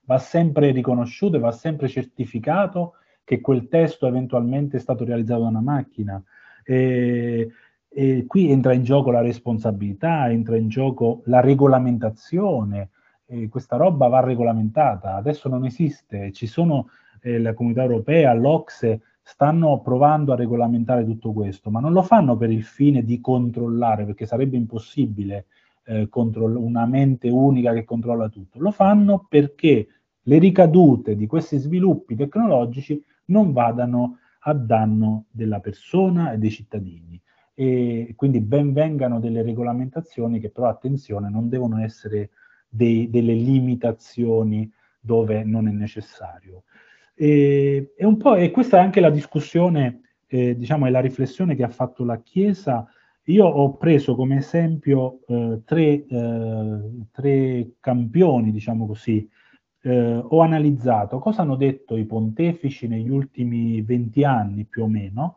va 0.02 0.18
sempre 0.18 0.72
riconosciuto 0.72 1.36
e 1.36 1.40
va 1.40 1.52
sempre 1.52 1.86
certificato 1.86 2.94
che 3.22 3.40
quel 3.40 3.68
testo 3.68 4.06
eventualmente 4.06 4.78
è 4.78 4.80
stato 4.80 5.04
realizzato 5.04 5.42
da 5.42 5.48
una 5.48 5.60
macchina. 5.60 6.20
E, 6.64 7.50
e 7.92 8.24
qui 8.26 8.50
entra 8.50 8.72
in 8.72 8.84
gioco 8.84 9.10
la 9.10 9.20
responsabilità, 9.20 10.30
entra 10.30 10.56
in 10.56 10.68
gioco 10.68 11.22
la 11.24 11.40
regolamentazione, 11.40 12.90
e 13.26 13.48
questa 13.48 13.76
roba 13.76 14.06
va 14.06 14.20
regolamentata, 14.20 15.14
adesso 15.16 15.48
non 15.48 15.64
esiste, 15.64 16.30
ci 16.32 16.46
sono 16.46 16.88
eh, 17.20 17.38
la 17.38 17.52
comunità 17.52 17.82
europea, 17.82 18.32
l'Ocse, 18.32 19.02
stanno 19.22 19.80
provando 19.80 20.32
a 20.32 20.36
regolamentare 20.36 21.04
tutto 21.04 21.32
questo, 21.32 21.70
ma 21.70 21.80
non 21.80 21.92
lo 21.92 22.02
fanno 22.02 22.36
per 22.36 22.50
il 22.50 22.64
fine 22.64 23.04
di 23.04 23.20
controllare, 23.20 24.04
perché 24.04 24.24
sarebbe 24.24 24.56
impossibile 24.56 25.46
eh, 25.84 26.08
controll- 26.08 26.56
una 26.56 26.86
mente 26.86 27.28
unica 27.28 27.72
che 27.72 27.84
controlla 27.84 28.28
tutto, 28.28 28.60
lo 28.60 28.70
fanno 28.70 29.26
perché 29.28 29.86
le 30.22 30.38
ricadute 30.38 31.16
di 31.16 31.26
questi 31.26 31.58
sviluppi 31.58 32.14
tecnologici 32.14 33.02
non 33.26 33.52
vadano 33.52 34.18
a 34.40 34.54
danno 34.54 35.26
della 35.30 35.60
persona 35.60 36.32
e 36.32 36.38
dei 36.38 36.50
cittadini 36.50 37.20
e 37.60 38.14
quindi 38.16 38.40
ben 38.40 38.72
vengano 38.72 39.20
delle 39.20 39.42
regolamentazioni 39.42 40.40
che 40.40 40.48
però 40.48 40.68
attenzione 40.68 41.28
non 41.28 41.50
devono 41.50 41.78
essere 41.82 42.30
dei, 42.66 43.10
delle 43.10 43.34
limitazioni 43.34 44.72
dove 44.98 45.44
non 45.44 45.68
è 45.68 45.70
necessario. 45.70 46.62
E, 47.14 47.92
e, 47.94 48.16
e 48.38 48.50
questa 48.50 48.78
è 48.78 48.80
anche 48.80 49.00
la 49.00 49.10
discussione, 49.10 50.00
eh, 50.26 50.56
diciamo, 50.56 50.86
è 50.86 50.90
la 50.90 51.00
riflessione 51.00 51.54
che 51.54 51.62
ha 51.62 51.68
fatto 51.68 52.02
la 52.02 52.18
Chiesa. 52.22 52.86
Io 53.24 53.44
ho 53.44 53.76
preso 53.76 54.14
come 54.14 54.38
esempio 54.38 55.20
eh, 55.28 55.60
tre, 55.66 56.06
eh, 56.06 56.80
tre, 57.12 57.72
campioni, 57.78 58.52
diciamo 58.52 58.86
così, 58.86 59.28
eh, 59.82 60.16
ho 60.16 60.40
analizzato 60.40 61.18
cosa 61.18 61.42
hanno 61.42 61.56
detto 61.56 61.98
i 61.98 62.06
pontefici 62.06 62.88
negli 62.88 63.10
ultimi 63.10 63.82
20 63.82 64.24
anni 64.24 64.64
più 64.64 64.84
o 64.84 64.88
meno, 64.88 65.36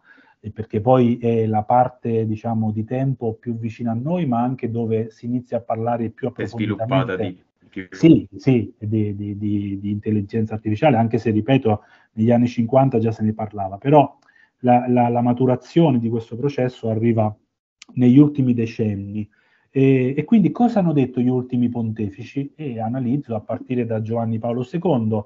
perché 0.52 0.82
poi 0.82 1.18
è 1.20 1.46
la 1.46 1.64
parte, 1.64 2.26
diciamo, 2.26 2.72
di 2.72 2.84
tempo 2.84 3.34
più 3.34 3.56
vicina 3.58 3.92
a 3.92 3.96
noi, 3.96 4.26
ma 4.26 4.42
anche 4.42 4.70
dove 4.70 5.10
si 5.10 5.26
inizia 5.26 5.58
a 5.58 5.62
parlare 5.62 6.10
più 6.10 6.28
approfonditamente. 6.28 6.84
È 6.84 6.86
sviluppata 6.86 7.16
di 7.16 7.44
più. 7.74 7.88
Sì, 7.92 8.28
sì, 8.36 8.74
di, 8.78 9.16
di, 9.16 9.38
di, 9.38 9.80
di, 9.80 9.90
intelligenza 9.90 10.54
artificiale, 10.54 10.98
anche 10.98 11.18
se, 11.18 11.32
ripeto, 11.32 11.82
negli 12.14 12.32
anni 12.32 12.48
50 12.48 13.00
già 13.00 13.12
se 13.12 13.24
ne 13.24 13.34
parlava, 13.34 13.78
però 13.78 14.18
la, 14.60 14.86
la, 14.88 15.10
la 15.10 15.22
maturazione 15.22 15.98
di 15.98 16.08
questo 16.10 16.36
processo 16.36 16.90
arriva 16.90 17.36
negli 17.96 18.20
ultimi 18.20 18.54
decenni. 18.54 19.28
E, 19.72 20.14
e, 20.16 20.24
quindi 20.24 20.52
cosa 20.52 20.80
hanno 20.80 20.94
detto 20.94 21.20
gli 21.20 21.28
ultimi 21.30 21.68
pontefici? 21.70 22.54
E 22.56 22.80
analizzo 22.80 23.34
a 23.36 23.42
partire 23.42 23.86
da 23.86 24.02
Giovanni 24.02 24.38
Paolo 24.38 24.68
II. 24.72 25.24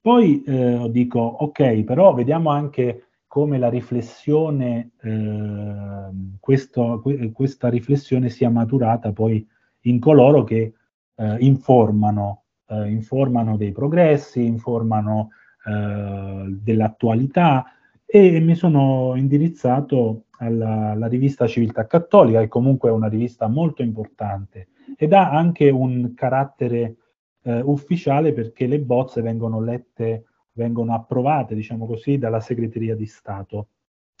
Poi 0.00 0.42
eh, 0.44 0.88
dico, 0.90 1.18
ok, 1.18 1.82
però 1.82 2.14
vediamo 2.14 2.50
anche 2.50 3.06
come 3.32 3.56
la 3.56 3.70
riflessione, 3.70 4.90
eh, 5.00 6.10
questo, 6.38 7.02
questa 7.32 7.70
riflessione 7.70 8.28
sia 8.28 8.50
maturata 8.50 9.10
poi 9.12 9.48
in 9.84 9.98
coloro 10.00 10.44
che 10.44 10.74
eh, 11.14 11.36
informano, 11.38 12.42
eh, 12.68 12.90
informano 12.90 13.56
dei 13.56 13.72
progressi, 13.72 14.44
informano 14.44 15.30
eh, 15.64 16.44
dell'attualità. 16.62 17.64
E 18.04 18.38
mi 18.40 18.54
sono 18.54 19.14
indirizzato 19.16 20.24
alla, 20.32 20.90
alla, 20.90 21.06
rivista 21.06 21.46
Civiltà 21.46 21.86
Cattolica, 21.86 22.40
che 22.40 22.48
comunque 22.48 22.90
è 22.90 22.92
una 22.92 23.08
rivista 23.08 23.46
molto 23.48 23.80
importante 23.80 24.68
ed 24.94 25.14
ha 25.14 25.30
anche 25.30 25.70
un 25.70 26.12
carattere 26.14 26.96
eh, 27.44 27.60
ufficiale 27.62 28.34
perché 28.34 28.66
le 28.66 28.80
bozze 28.80 29.22
vengono 29.22 29.58
lette 29.62 30.26
vengono 30.52 30.94
approvate, 30.94 31.54
diciamo 31.54 31.86
così, 31.86 32.18
dalla 32.18 32.40
segreteria 32.40 32.94
di 32.94 33.06
Stato. 33.06 33.68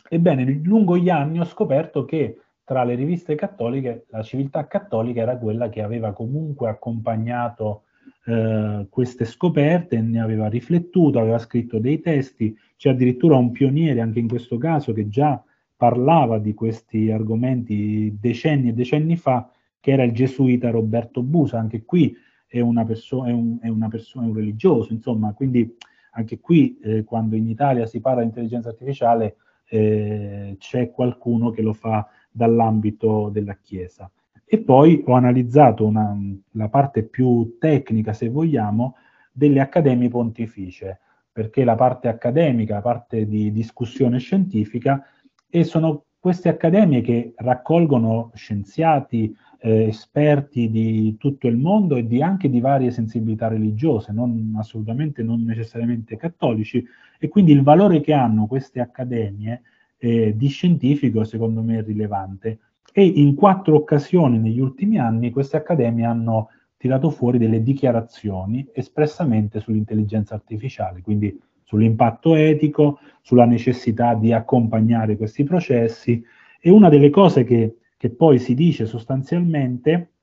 Ebbene, 0.08 0.44
lungo 0.62 0.96
gli 0.96 1.08
anni 1.08 1.40
ho 1.40 1.44
scoperto 1.44 2.04
che 2.04 2.38
tra 2.64 2.84
le 2.84 2.94
riviste 2.94 3.34
cattoliche 3.34 4.06
la 4.10 4.22
civiltà 4.22 4.66
cattolica 4.66 5.22
era 5.22 5.36
quella 5.36 5.68
che 5.68 5.82
aveva 5.82 6.12
comunque 6.12 6.68
accompagnato 6.68 7.82
eh, 8.24 8.86
queste 8.88 9.24
scoperte, 9.24 10.00
ne 10.00 10.20
aveva 10.20 10.48
riflettuto, 10.48 11.18
aveva 11.18 11.38
scritto 11.38 11.78
dei 11.78 12.00
testi, 12.00 12.56
c'è 12.76 12.90
addirittura 12.90 13.36
un 13.36 13.50
pioniere 13.50 14.00
anche 14.00 14.20
in 14.20 14.28
questo 14.28 14.58
caso 14.58 14.92
che 14.92 15.08
già 15.08 15.42
parlava 15.76 16.38
di 16.38 16.54
questi 16.54 17.10
argomenti 17.10 18.16
decenni 18.20 18.68
e 18.68 18.72
decenni 18.72 19.16
fa, 19.16 19.50
che 19.80 19.90
era 19.90 20.04
il 20.04 20.12
gesuita 20.12 20.70
Roberto 20.70 21.22
Busa, 21.22 21.58
anche 21.58 21.84
qui 21.84 22.16
è 22.46 22.60
una 22.60 22.84
persona, 22.84 23.30
è 23.30 23.32
un, 23.32 23.58
è 23.60 23.68
una 23.68 23.88
persona, 23.88 24.26
è 24.26 24.28
un 24.28 24.36
religioso, 24.36 24.92
insomma, 24.92 25.32
quindi 25.32 25.76
anche 26.12 26.40
qui 26.40 26.78
eh, 26.82 27.04
quando 27.04 27.36
in 27.36 27.48
Italia 27.48 27.86
si 27.86 28.00
parla 28.00 28.20
di 28.20 28.28
intelligenza 28.28 28.70
artificiale 28.70 29.36
eh, 29.68 30.56
c'è 30.58 30.90
qualcuno 30.90 31.50
che 31.50 31.62
lo 31.62 31.72
fa 31.72 32.06
dall'ambito 32.30 33.30
della 33.30 33.56
Chiesa. 33.60 34.10
E 34.44 34.58
poi 34.58 35.02
ho 35.06 35.14
analizzato 35.14 35.86
una, 35.86 36.14
la 36.52 36.68
parte 36.68 37.04
più 37.04 37.56
tecnica, 37.58 38.12
se 38.12 38.28
vogliamo, 38.28 38.96
delle 39.32 39.60
accademie 39.60 40.10
pontificie, 40.10 41.00
perché 41.32 41.64
la 41.64 41.74
parte 41.74 42.08
accademica, 42.08 42.74
la 42.74 42.82
parte 42.82 43.26
di 43.26 43.50
discussione 43.50 44.18
scientifica, 44.18 45.02
e 45.48 45.64
sono 45.64 46.04
queste 46.18 46.50
accademie 46.50 47.00
che 47.00 47.32
raccolgono 47.36 48.30
scienziati, 48.34 49.34
eh, 49.64 49.84
esperti 49.84 50.70
di 50.70 51.16
tutto 51.18 51.46
il 51.46 51.56
mondo 51.56 51.94
e 51.94 52.06
di, 52.06 52.20
anche 52.20 52.50
di 52.50 52.60
varie 52.60 52.90
sensibilità 52.90 53.46
religiose, 53.46 54.12
non, 54.12 54.54
assolutamente 54.58 55.22
non 55.22 55.44
necessariamente 55.44 56.16
cattolici, 56.16 56.84
e 57.18 57.28
quindi 57.28 57.52
il 57.52 57.62
valore 57.62 58.00
che 58.00 58.12
hanno 58.12 58.46
queste 58.46 58.80
accademie 58.80 59.62
eh, 59.98 60.34
di 60.36 60.48
scientifico 60.48 61.22
secondo 61.22 61.62
me 61.62 61.78
è 61.78 61.82
rilevante. 61.84 62.58
E 62.92 63.04
in 63.04 63.36
quattro 63.36 63.76
occasioni 63.76 64.38
negli 64.38 64.58
ultimi 64.58 64.98
anni 64.98 65.30
queste 65.30 65.56
accademie 65.56 66.04
hanno 66.04 66.48
tirato 66.76 67.10
fuori 67.10 67.38
delle 67.38 67.62
dichiarazioni 67.62 68.66
espressamente 68.74 69.60
sull'intelligenza 69.60 70.34
artificiale, 70.34 71.00
quindi 71.02 71.40
sull'impatto 71.62 72.34
etico, 72.34 72.98
sulla 73.22 73.46
necessità 73.46 74.14
di 74.14 74.32
accompagnare 74.32 75.16
questi 75.16 75.44
processi. 75.44 76.22
E 76.60 76.70
una 76.70 76.88
delle 76.88 77.10
cose 77.10 77.44
che 77.44 77.76
che 78.02 78.10
poi 78.10 78.40
si 78.40 78.54
dice 78.54 78.84
sostanzialmente 78.84 80.14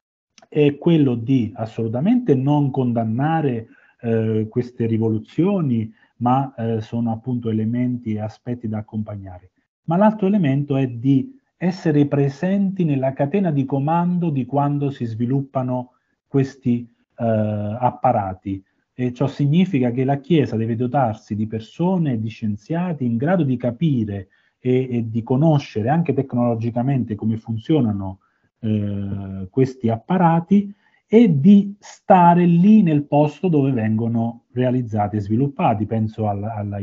è 0.49 0.77
quello 0.77 1.15
di 1.15 1.49
assolutamente 1.55 2.35
non 2.35 2.71
condannare 2.71 3.69
eh, 4.01 4.47
queste 4.49 4.85
rivoluzioni, 4.85 5.89
ma 6.17 6.53
eh, 6.55 6.81
sono 6.81 7.13
appunto 7.13 7.49
elementi 7.49 8.15
e 8.15 8.19
aspetti 8.19 8.67
da 8.67 8.79
accompagnare. 8.79 9.51
Ma 9.85 9.95
l'altro 9.95 10.27
elemento 10.27 10.75
è 10.75 10.87
di 10.87 11.39
essere 11.55 12.05
presenti 12.07 12.83
nella 12.83 13.13
catena 13.13 13.49
di 13.49 13.63
comando 13.63 14.29
di 14.29 14.45
quando 14.45 14.89
si 14.89 15.05
sviluppano 15.05 15.93
questi 16.27 16.85
eh, 17.17 17.77
apparati. 17.79 18.61
E 18.93 19.13
ciò 19.13 19.25
significa 19.25 19.91
che 19.91 20.03
la 20.03 20.19
Chiesa 20.19 20.57
deve 20.57 20.75
dotarsi 20.75 21.33
di 21.33 21.47
persone, 21.47 22.19
di 22.19 22.27
scienziati 22.27 23.05
in 23.05 23.15
grado 23.15 23.43
di 23.43 23.55
capire 23.55 24.27
e, 24.59 24.87
e 24.89 25.09
di 25.09 25.23
conoscere 25.23 25.89
anche 25.89 26.13
tecnologicamente 26.13 27.15
come 27.15 27.37
funzionano 27.37 28.19
eh, 28.59 29.47
questi 29.49 29.89
apparati 29.89 30.73
e 31.07 31.39
di 31.39 31.75
stare 31.79 32.45
lì 32.45 32.83
nel 32.83 33.05
posto 33.05 33.47
dove 33.47 33.71
vengono 33.71 34.43
realizzati 34.51 35.15
e 35.15 35.21
sviluppati. 35.21 35.85
Penso 35.85 36.27
alla, 36.27 36.53
alla 36.53 36.79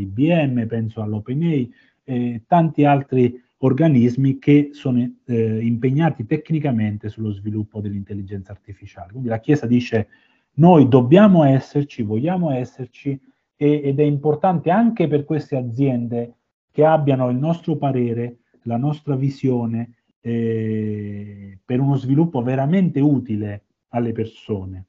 penso 0.67 1.01
all'OpenAI 1.03 1.73
e 2.03 2.43
tanti 2.47 2.85
altri 2.85 3.41
organismi 3.59 4.39
che 4.39 4.71
sono 4.73 5.09
eh, 5.25 5.65
impegnati 5.65 6.27
tecnicamente 6.27 7.09
sullo 7.09 7.31
sviluppo 7.31 7.81
dell'intelligenza 7.81 8.53
artificiale. 8.53 9.11
Quindi 9.12 9.29
la 9.29 9.41
Chiesa 9.41 9.67
dice 9.67 10.09
noi 10.55 10.89
dobbiamo 10.89 11.45
esserci, 11.45 12.03
vogliamo 12.03 12.51
esserci 12.51 13.19
e, 13.57 13.81
ed 13.85 14.01
è 14.01 14.03
importante 14.03 14.71
anche 14.71 15.07
per 15.07 15.25
queste 15.25 15.57
aziende 15.57 16.35
che 16.77 16.85
abbiano 16.85 17.31
il 17.31 17.39
nostro 17.39 17.77
parere, 17.77 18.41
la 18.65 18.77
nostra 18.77 19.17
visione 19.17 19.95
eh, 20.21 21.59
per 21.65 21.81
uno 21.81 21.97
sviluppo 21.97 22.43
veramente 22.43 23.01
utile 23.01 23.65
alle 23.93 24.12
persone. 24.12 24.85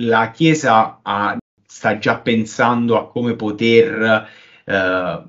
La 0.00 0.30
Chiesa 0.30 1.00
ha, 1.02 1.36
sta 1.66 1.98
già 1.98 2.20
pensando 2.20 2.96
a 2.96 3.08
come 3.08 3.34
poter 3.34 4.28
eh, 4.64 5.22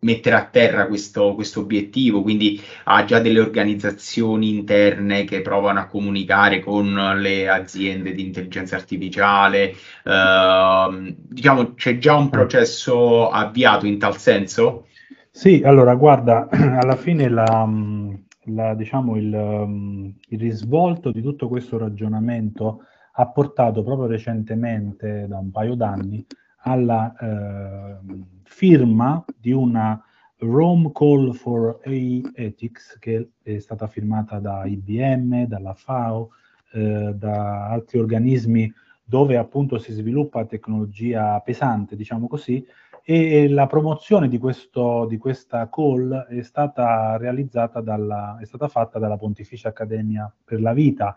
mettere 0.00 0.34
a 0.34 0.46
terra 0.46 0.88
questo, 0.88 1.36
questo, 1.36 1.60
obiettivo, 1.60 2.22
quindi 2.22 2.60
ha 2.86 3.04
già 3.04 3.20
delle 3.20 3.38
organizzazioni 3.38 4.48
interne 4.48 5.22
che 5.22 5.42
provano 5.42 5.78
a 5.78 5.86
comunicare 5.86 6.58
con 6.58 6.92
le 7.20 7.48
aziende 7.48 8.14
di 8.14 8.22
intelligenza 8.22 8.74
artificiale, 8.74 9.76
eh, 10.02 11.14
diciamo 11.16 11.74
c'è 11.74 11.98
già 11.98 12.16
un 12.16 12.30
processo 12.30 13.30
avviato 13.30 13.86
in 13.86 13.96
tal 13.96 14.18
senso? 14.18 14.86
Sì, 15.32 15.62
allora 15.64 15.94
guarda, 15.94 16.48
alla 16.50 16.96
fine 16.96 17.28
la, 17.28 17.64
mm, 17.64 18.14
la, 18.46 18.74
diciamo, 18.74 19.16
il, 19.16 19.64
mm, 19.66 20.08
il, 20.28 20.38
risvolto 20.40 21.12
di 21.12 21.22
tutto 21.22 21.48
questo 21.48 21.78
ragionamento 21.78 22.82
ha 23.12 23.26
portato 23.28 23.82
proprio 23.84 24.08
recentemente, 24.08 25.26
da 25.28 25.38
un 25.38 25.50
paio 25.52 25.74
d'anni, 25.76 26.26
alla 26.62 27.14
eh, 27.16 27.96
firma 28.42 29.24
di 29.38 29.52
una 29.52 30.02
Rome 30.38 30.90
Call 30.92 31.32
for 31.32 31.80
AI 31.84 32.28
Ethics 32.34 32.98
che 32.98 33.30
è 33.42 33.58
stata 33.58 33.86
firmata 33.86 34.40
da 34.40 34.64
IBM, 34.64 35.44
dalla 35.44 35.74
FAO, 35.74 36.30
eh, 36.72 37.12
da 37.14 37.68
altri 37.68 37.98
organismi 37.98 38.72
dove 39.04 39.36
appunto 39.36 39.78
si 39.78 39.92
sviluppa 39.92 40.44
tecnologia 40.44 41.38
pesante, 41.40 41.96
diciamo 41.96 42.28
così, 42.28 42.64
e 43.02 43.48
la 43.48 43.66
promozione 43.66 44.28
di, 44.28 44.38
questo, 44.38 45.06
di 45.06 45.16
questa 45.16 45.68
call 45.68 46.26
è 46.26 46.42
stata 46.42 47.16
realizzata 47.16 47.80
dalla, 47.80 48.38
è 48.40 48.44
stata 48.44 48.68
fatta 48.68 48.98
dalla 48.98 49.16
Pontificia 49.16 49.68
Accademia 49.68 50.32
per 50.44 50.60
la 50.60 50.72
Vita. 50.72 51.16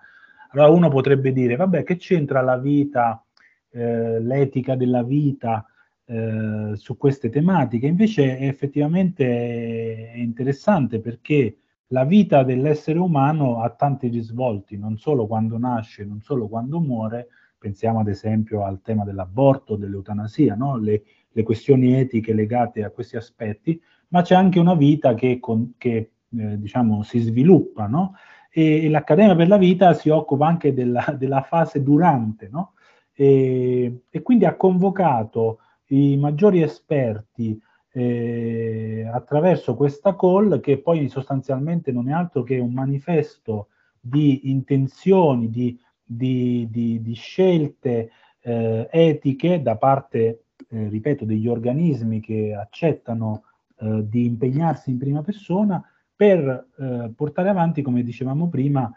Allora 0.51 0.69
uno 0.69 0.89
potrebbe 0.89 1.31
dire, 1.31 1.55
vabbè, 1.55 1.83
che 1.83 1.97
c'entra 1.97 2.41
la 2.41 2.57
vita, 2.57 3.23
eh, 3.71 4.19
l'etica 4.19 4.75
della 4.75 5.03
vita 5.03 5.65
eh, 6.05 6.71
su 6.75 6.97
queste 6.97 7.29
tematiche? 7.29 7.87
Invece 7.87 8.37
è 8.37 8.47
effettivamente 8.47 10.11
è 10.11 10.17
interessante 10.17 10.99
perché 10.99 11.57
la 11.87 12.05
vita 12.05 12.43
dell'essere 12.43 12.99
umano 12.99 13.61
ha 13.61 13.69
tanti 13.69 14.07
risvolti, 14.07 14.77
non 14.77 14.97
solo 14.97 15.27
quando 15.27 15.57
nasce, 15.57 16.03
non 16.03 16.21
solo 16.21 16.47
quando 16.47 16.79
muore, 16.79 17.27
pensiamo 17.57 17.99
ad 17.99 18.07
esempio 18.07 18.65
al 18.65 18.81
tema 18.81 19.03
dell'aborto, 19.03 19.75
dell'eutanasia, 19.75 20.55
no? 20.55 20.77
le, 20.77 21.03
le 21.33 21.43
questioni 21.43 21.93
etiche 21.93 22.33
legate 22.33 22.83
a 22.83 22.91
questi 22.91 23.17
aspetti, 23.17 23.81
ma 24.09 24.21
c'è 24.21 24.35
anche 24.35 24.59
una 24.59 24.75
vita 24.75 25.13
che, 25.15 25.39
con, 25.39 25.73
che 25.77 26.11
eh, 26.37 26.59
diciamo, 26.59 27.03
si 27.03 27.19
sviluppa, 27.19 27.87
no? 27.87 28.15
E, 28.51 28.85
e, 28.85 28.89
l'Accademia 28.89 29.35
per 29.35 29.47
la 29.47 29.57
Vita 29.57 29.93
si 29.93 30.09
occupa 30.09 30.47
anche 30.47 30.73
della, 30.73 31.15
della 31.17 31.41
fase 31.41 31.81
durante, 31.81 32.49
no? 32.51 32.73
E, 33.13 34.03
e, 34.09 34.21
quindi 34.21 34.45
ha 34.45 34.55
convocato 34.55 35.59
i 35.87 36.17
maggiori 36.17 36.61
esperti 36.61 37.59
eh, 37.91 39.07
attraverso 39.11 39.75
questa 39.75 40.15
call 40.15 40.59
che 40.59 40.79
poi 40.79 41.07
sostanzialmente 41.09 41.91
non 41.91 42.09
è 42.09 42.13
altro 42.13 42.41
che 42.41 42.57
un 42.57 42.73
manifesto 42.73 43.67
di 43.99 44.49
intenzioni, 44.49 45.49
di, 45.49 45.79
di, 46.03 46.67
di, 46.69 47.01
di 47.01 47.13
scelte 47.13 48.11
eh, 48.41 48.87
etiche 48.91 49.61
da 49.61 49.77
parte 49.77 50.42
eh, 50.73 50.89
ripeto, 50.89 51.23
degli 51.23 51.47
organismi 51.47 52.19
che 52.19 52.55
accettano 52.55 53.43
eh, 53.77 54.03
di 54.07 54.25
impegnarsi 54.25 54.89
in 54.89 54.97
prima 54.97 55.21
persona 55.21 55.83
per 56.15 56.67
eh, 56.77 57.11
portare 57.15 57.49
avanti, 57.49 57.81
come 57.81 58.03
dicevamo 58.03 58.49
prima, 58.49 58.91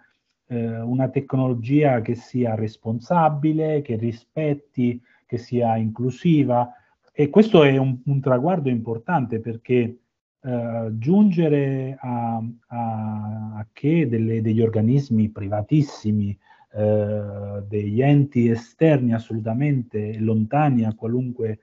eh, 0.47 0.81
una 0.81 1.09
tecnologia 1.09 2.01
che 2.01 2.15
sia 2.15 2.55
responsabile, 2.55 3.83
che 3.83 3.97
rispetti, 3.97 5.01
che 5.27 5.39
sia 5.39 5.77
inclusiva. 5.77 6.73
E 7.13 7.29
questo 7.29 7.63
è 7.63 7.77
un, 7.77 7.99
un 8.05 8.21
traguardo 8.21 8.69
importante 8.71 9.41
perché 9.41 9.99
eh, 10.41 10.89
giungere 10.93 11.97
a, 12.01 12.43
a, 12.69 13.53
a 13.57 13.67
che 13.73 14.09
delle, 14.09 14.41
degli 14.41 14.63
organismi 14.63 15.29
privatissimi 15.29 16.37
eh, 16.73 17.63
degli 17.67 18.03
enti 18.03 18.49
esterni 18.49 19.15
assolutamente 19.15 20.19
lontani 20.19 20.85
a 20.85 20.95
qualunque 20.95 21.59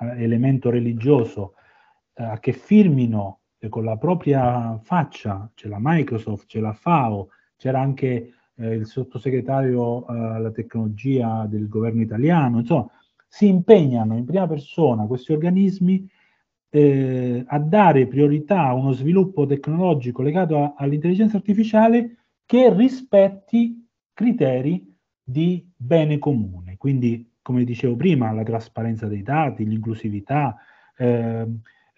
eh, 0.00 0.22
elemento 0.22 0.70
religioso, 0.70 1.54
eh, 2.14 2.36
che 2.40 2.52
firmino 2.52 3.40
con 3.68 3.84
la 3.84 3.96
propria 3.96 4.78
faccia, 4.78 5.50
c'è 5.54 5.68
la 5.68 5.78
Microsoft, 5.80 6.46
c'è 6.46 6.60
la 6.60 6.72
FAO, 6.72 7.30
c'era 7.56 7.80
anche 7.80 8.32
eh, 8.54 8.74
il 8.74 8.86
sottosegretario 8.86 10.06
eh, 10.06 10.12
alla 10.12 10.50
tecnologia 10.50 11.46
del 11.48 11.68
governo 11.68 12.02
italiano, 12.02 12.60
insomma, 12.60 12.88
si 13.26 13.46
impegnano 13.46 14.16
in 14.16 14.24
prima 14.24 14.46
persona 14.46 15.06
questi 15.06 15.32
organismi 15.32 16.08
eh, 16.70 17.44
a 17.46 17.58
dare 17.58 18.06
priorità 18.06 18.66
a 18.66 18.74
uno 18.74 18.92
sviluppo 18.92 19.46
tecnologico 19.46 20.22
legato 20.22 20.74
all'intelligenza 20.76 21.36
artificiale 21.36 22.16
che 22.44 22.72
rispetti 22.74 23.87
criteri 24.18 24.84
di 25.22 25.64
bene 25.76 26.18
comune. 26.18 26.76
Quindi 26.76 27.34
come 27.40 27.62
dicevo 27.62 27.94
prima, 27.94 28.32
la 28.32 28.42
trasparenza 28.42 29.06
dei 29.06 29.22
dati, 29.22 29.64
l'inclusività, 29.64 30.56
eh, 30.96 31.46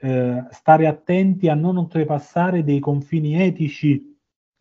eh, 0.01 0.45
stare 0.51 0.87
attenti 0.87 1.49
a 1.49 1.55
non 1.55 1.79
oltrepassare 1.79 2.63
dei 2.63 2.79
confini 2.79 3.41
etici 3.41 4.19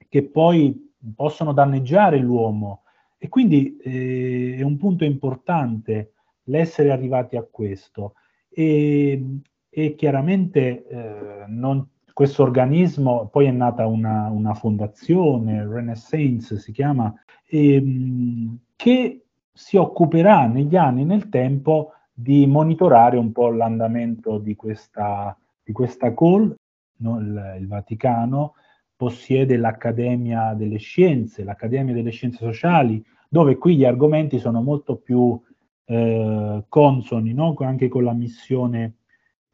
che 0.07 0.23
poi 0.23 0.93
possono 1.13 1.51
danneggiare 1.51 2.17
l'uomo. 2.19 2.83
E 3.17 3.27
quindi 3.27 3.75
eh, 3.75 4.55
è 4.57 4.61
un 4.61 4.77
punto 4.77 5.03
importante 5.03 6.13
l'essere 6.43 6.91
arrivati 6.91 7.35
a 7.35 7.43
questo. 7.43 8.13
E, 8.49 9.21
e 9.69 9.95
chiaramente 9.95 10.87
eh, 10.87 11.43
non, 11.47 11.85
questo 12.19 12.43
organismo, 12.43 13.29
poi 13.31 13.45
è 13.45 13.51
nata 13.51 13.85
una, 13.85 14.27
una 14.29 14.53
fondazione, 14.53 15.65
Renaissance 15.65 16.59
si 16.59 16.73
chiama, 16.73 17.13
ehm, 17.47 18.57
che 18.75 19.23
si 19.53 19.77
occuperà 19.77 20.45
negli 20.47 20.75
anni, 20.75 21.05
nel 21.05 21.29
tempo, 21.29 21.93
di 22.11 22.45
monitorare 22.45 23.15
un 23.15 23.31
po' 23.31 23.49
l'andamento 23.51 24.37
di 24.37 24.53
questa, 24.57 25.33
di 25.63 25.71
questa 25.71 26.13
call. 26.13 26.53
No? 26.97 27.19
Il, 27.21 27.55
il, 27.61 27.67
Vaticano 27.67 28.55
possiede 28.97 29.55
l'Accademia 29.55 30.53
delle 30.55 30.77
Scienze, 30.77 31.45
l'Accademia 31.45 31.93
delle 31.93 32.11
Scienze 32.11 32.39
Sociali, 32.39 33.01
dove 33.29 33.57
qui 33.57 33.77
gli 33.77 33.85
argomenti 33.85 34.39
sono 34.39 34.61
molto 34.61 34.97
più 34.97 35.41
eh, 35.85 36.65
consoni, 36.67 37.33
no? 37.33 37.55
anche 37.59 37.87
con 37.87 38.03
la 38.03 38.11
missione 38.11 38.95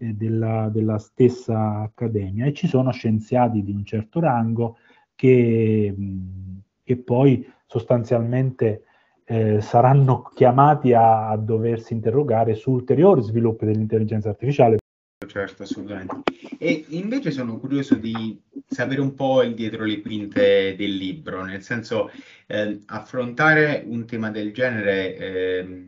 eh, 0.10 0.14
della, 0.14 0.70
della, 0.72 0.98
stessa 0.98 1.82
Accademia. 1.82 2.46
E 2.46 2.54
ci 2.54 2.68
sono 2.68 2.92
scienziati 2.92 3.64
di 3.64 3.72
un 3.72 3.86
certo 3.86 4.20
rango 4.20 4.78
che, 5.16 5.94
mh, 5.96 6.62
che 6.84 6.98
poi 6.98 7.48
sostanzialmente 7.66 8.84
eh, 9.26 9.60
saranno 9.62 10.32
chiamati 10.34 10.94
a, 10.94 11.30
a, 11.30 11.38
doversi 11.38 11.94
interrogare 11.94 12.54
su 12.56 12.72
ulteriori 12.72 13.22
sviluppi 13.22 13.66
dell'intelligenza 13.66 14.30
artificiale. 14.30 14.78
Certo, 15.26 15.64
assolutamente. 15.64 16.22
E 16.60 16.86
invece 16.90 17.32
sono 17.32 17.58
curioso 17.58 17.96
di 17.96 18.40
sapere 18.68 19.02
un 19.02 19.16
po' 19.16 19.42
il 19.42 19.54
dietro 19.56 19.84
le 19.84 20.02
quinte 20.02 20.76
del 20.78 20.96
libro, 20.96 21.44
nel 21.44 21.62
senso 21.62 22.12
eh, 22.48 22.82
affrontare 22.88 23.84
un 23.86 24.06
tema 24.06 24.30
del 24.30 24.54
genere 24.54 25.16
eh, 25.18 25.86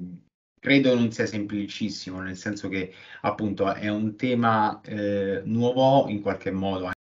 credo 0.59 0.93
non 0.95 1.11
sia 1.11 1.25
semplicissimo, 1.25 2.21
nel 2.21 2.37
senso 2.37 2.69
che 2.69 2.93
appunto 3.21 3.73
è 3.73 3.89
un 3.89 4.15
tema 4.15 4.81
eh, 4.83 5.41
nuovo 5.45 6.07
in 6.09 6.21
qualche 6.21 6.51
modo 6.51 6.91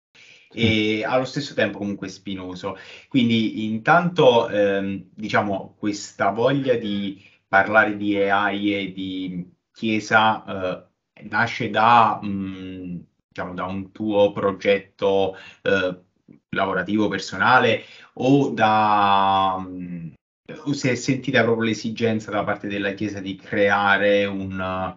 e 0.53 1.03
allo 1.03 1.25
stesso 1.25 1.53
tempo 1.53 1.77
comunque 1.77 2.07
spinoso. 2.09 2.77
Quindi 3.07 3.65
intanto 3.65 4.49
ehm, 4.49 5.09
diciamo 5.13 5.75
questa 5.77 6.31
voglia 6.31 6.75
di 6.75 7.23
parlare 7.47 7.95
di 7.97 8.17
AI 8.17 8.73
e 8.73 8.91
di 8.93 9.55
Chiesa 9.71 10.83
eh, 11.13 11.25
nasce 11.29 11.69
da, 11.69 12.19
mh, 12.21 12.27
mm, 12.27 12.97
diciamo, 13.27 13.53
da 13.53 13.65
un 13.65 13.91
tuo 13.91 14.31
progetto 14.31 15.35
eh, 15.61 16.01
lavorativo 16.49 17.07
personale 17.07 17.83
o 18.13 18.49
da... 18.51 19.57
Mh, 19.59 19.69
mm, 19.69 20.16
si 20.71 20.87
è 20.89 20.95
sentita 20.95 21.43
proprio 21.43 21.65
l'esigenza 21.65 22.31
da 22.31 22.43
parte 22.43 22.67
della 22.67 22.93
Chiesa 22.93 23.19
di 23.19 23.35
creare 23.35 24.25
un, 24.25 24.95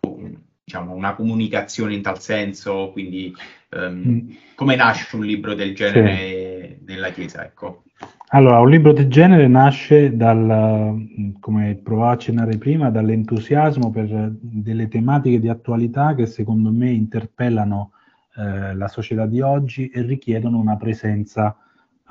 un 0.00 0.36
diciamo, 0.62 0.94
una 0.94 1.14
comunicazione 1.14 1.94
in 1.94 2.02
tal 2.02 2.20
senso, 2.20 2.90
quindi 2.92 3.34
um, 3.70 4.34
come 4.54 4.76
nasce 4.76 5.16
un 5.16 5.24
libro 5.24 5.54
del 5.54 5.74
genere 5.74 6.78
sì. 6.78 6.84
nella 6.86 7.10
Chiesa? 7.10 7.44
Ecco. 7.44 7.82
Allora, 8.28 8.60
un 8.60 8.70
libro 8.70 8.92
del 8.92 9.08
genere 9.08 9.46
nasce 9.46 10.16
dal, 10.16 11.34
come 11.38 11.74
provavo 11.74 12.08
a 12.08 12.12
accennare 12.12 12.56
prima, 12.56 12.90
dall'entusiasmo 12.90 13.90
per 13.90 14.32
delle 14.40 14.88
tematiche 14.88 15.38
di 15.38 15.50
attualità 15.50 16.14
che 16.14 16.24
secondo 16.24 16.70
me 16.70 16.90
interpellano 16.90 17.92
eh, 18.36 18.74
la 18.74 18.88
società 18.88 19.26
di 19.26 19.42
oggi 19.42 19.90
e 19.90 20.00
richiedono 20.00 20.58
una 20.58 20.76
presenza 20.76 21.54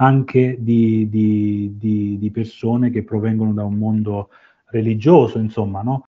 anche 0.02 0.58
di, 0.60 1.08
di, 1.10 1.76
di, 1.78 2.18
di 2.18 2.32
persone 2.32 2.90
che 2.90 3.04
provengono 3.04 3.54
da 3.54 3.64
un 3.64 3.76
mondo 3.76 4.30
religioso, 4.66 5.38
insomma, 5.38 5.84
no? 5.84 6.08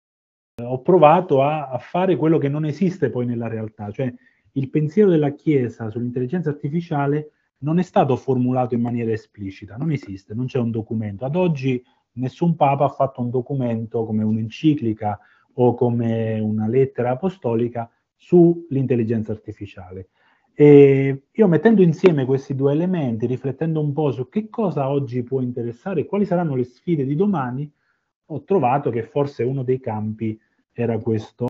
ho 0.61 0.81
provato 0.81 1.43
a, 1.43 1.69
a, 1.69 1.79
fare 1.79 2.17
quello 2.17 2.39
che 2.39 2.49
non 2.49 2.65
esiste 2.65 3.11
poi 3.11 3.27
nella 3.27 3.47
realtà, 3.47 3.91
cioè 3.93 4.13
il 4.53 4.71
pensiero 4.71 5.11
della 5.11 5.35
Chiesa 5.35 5.89
sull'intelligenza 5.91 6.51
artificiale 6.51 7.31
non 7.59 7.79
è 7.79 7.83
stato 7.83 8.17
formulato 8.17 8.75
in 8.75 8.81
maniera 8.81 9.13
esplicita, 9.13 9.77
non 9.77 9.93
esiste, 9.93 10.35
non 10.35 10.47
c'è 10.47 10.59
un 10.59 10.71
documento. 10.71 11.25
Ad 11.25 11.37
oggi 11.37 11.83
nessun 12.13 12.57
Papa 12.57 12.87
ha 12.87 12.89
fatto 12.89 13.21
un 13.21 13.31
documento 13.31 14.05
come 14.05 14.25
un'enciclica 14.25 15.19
o 15.55 15.75
come 15.75 16.41
una 16.41 16.67
lettera 16.67 17.11
apostolica 17.11 17.89
sull'intelligenza 18.17 19.31
artificiale. 19.31 20.09
E 20.59 21.25
io 21.31 21.49
mettendo 21.49 21.83
insieme 21.83 22.25
questi 22.25 22.55
due 22.55 22.73
elementi, 22.73 23.27
riflettendo 23.27 23.79
un 23.79 23.93
po' 23.93 24.11
su 24.11 24.31
che 24.31 24.49
cosa 24.49 24.89
oggi 24.89 25.23
può 25.23 25.43
interessare, 25.43 26.07
quali 26.07 26.25
saranno 26.25 26.55
le 26.55 26.65
sfide 26.65 27.05
di 27.05 27.15
domani, 27.15 27.71
ho 28.29 28.43
trovato 28.43 28.89
che 28.89 29.03
forse 29.03 29.43
uno 29.43 29.63
dei 29.63 29.79
campi 29.79 30.41
era 30.73 30.97
questo. 30.97 31.49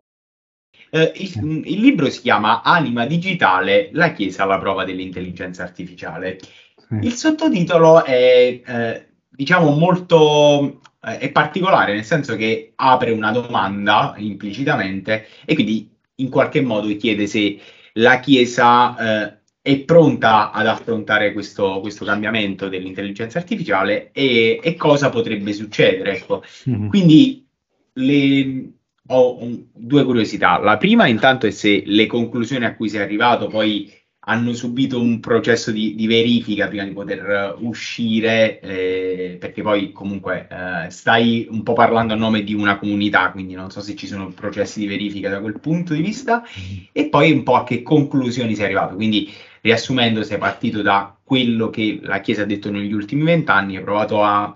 Eh, 0.91 1.13
il, 1.15 1.63
il, 1.67 1.81
libro 1.81 2.11
si 2.11 2.21
chiama 2.21 2.63
Anima 2.63 3.07
digitale, 3.07 3.91
la 3.93 4.13
Chiesa 4.13 4.43
alla 4.43 4.59
prova 4.59 4.85
dell'intelligenza 4.85 5.63
artificiale. 5.63 6.39
Sì. 6.41 6.99
Il 7.03 7.13
sottotitolo 7.13 8.05
è, 8.05 8.61
eh, 8.67 9.07
diciamo, 9.29 9.71
molto 9.71 10.81
eh, 11.01 11.19
è 11.19 11.31
particolare, 11.31 11.95
nel 11.95 12.05
senso 12.05 12.35
che 12.35 12.73
apre 12.75 13.13
una 13.13 13.31
domanda 13.31 14.15
implicitamente 14.17 15.27
e 15.45 15.55
quindi 15.55 15.89
in 16.17 16.29
qualche 16.29 16.61
modo 16.61 16.89
chiede 16.97 17.29
se 17.29 17.61
la 17.97 18.21
Chiesa 18.21 18.97
eh, 18.97 19.39
è 19.61 19.79
pronta 19.81 20.53
ad 20.53 20.67
affrontare 20.67 21.33
questo, 21.33 21.81
questo 21.81 22.05
cambiamento 22.05 22.69
dell'intelligenza 22.69 23.39
artificiale 23.39 24.11
e, 24.13 24.61
e 24.63 24.77
cosa 24.77 25.11
potrebbe 25.11 25.53
succedere. 25.53 26.17
Ecco. 26.17 26.43
Mm-hmm. 26.69 26.89
Quindi 26.89 27.47
le, 27.95 28.71
ho 29.09 29.43
un, 29.43 29.65
due 29.73 30.05
curiosità. 30.05 30.59
La 30.59 30.77
prima 30.77 31.07
intanto 31.07 31.47
è 31.47 31.51
se 31.51 31.83
le 31.85 32.07
conclusioni 32.07 32.65
a 32.65 32.75
cui 32.75 32.89
sei 32.89 33.03
arrivato 33.03 33.49
poi 33.49 33.93
hanno 34.29 34.53
subito 34.55 35.01
un 35.01 35.21
processo 35.21 35.71
di, 35.71 35.95
di 35.95 36.07
verifica 36.09 36.67
prima 36.67 36.85
di 36.85 36.91
poter 36.91 37.57
uscire, 37.61 38.59
eh, 38.61 39.37
perché 39.39 39.63
poi 39.63 39.93
comunque 39.93 40.49
eh, 40.51 40.91
stai 40.91 41.47
un 41.49 41.63
po' 41.63 41.75
parlando 41.75 42.13
a 42.13 42.17
nome 42.17 42.43
di 42.43 42.53
una 42.53 42.77
comunità, 42.77 43.31
quindi 43.31 43.55
non 43.55 43.71
so 43.71 43.81
se 43.81 43.95
ci 43.95 44.09
sono 44.09 44.31
processi 44.31 44.81
di 44.81 44.89
verifica 44.89 45.29
da 45.29 45.41
quel 45.41 45.61
punto 45.61 45.95
di 45.95 46.03
vista, 46.03 46.43
e 46.91 47.09
poi 47.09 47.31
un 47.31 47.45
po' 47.45 47.55
a 47.55 47.65
che 47.65 47.83
conclusioni 47.83 48.57
sei 48.57 48.65
arrivato. 48.65 48.97
Quindi 48.97 49.33
riassumendo, 49.61 50.25
sei 50.25 50.39
partito 50.39 50.83
da 50.83 51.17
quello 51.23 51.71
che 51.71 52.01
la 52.03 52.21
Chiesa 52.21 52.43
ha 52.43 52.47
detto 52.47 52.71
negli 52.71 52.93
ultimi 52.93 53.23
vent'anni, 53.23 53.77
hai 53.77 53.83
provato 53.83 54.25
a 54.25 54.55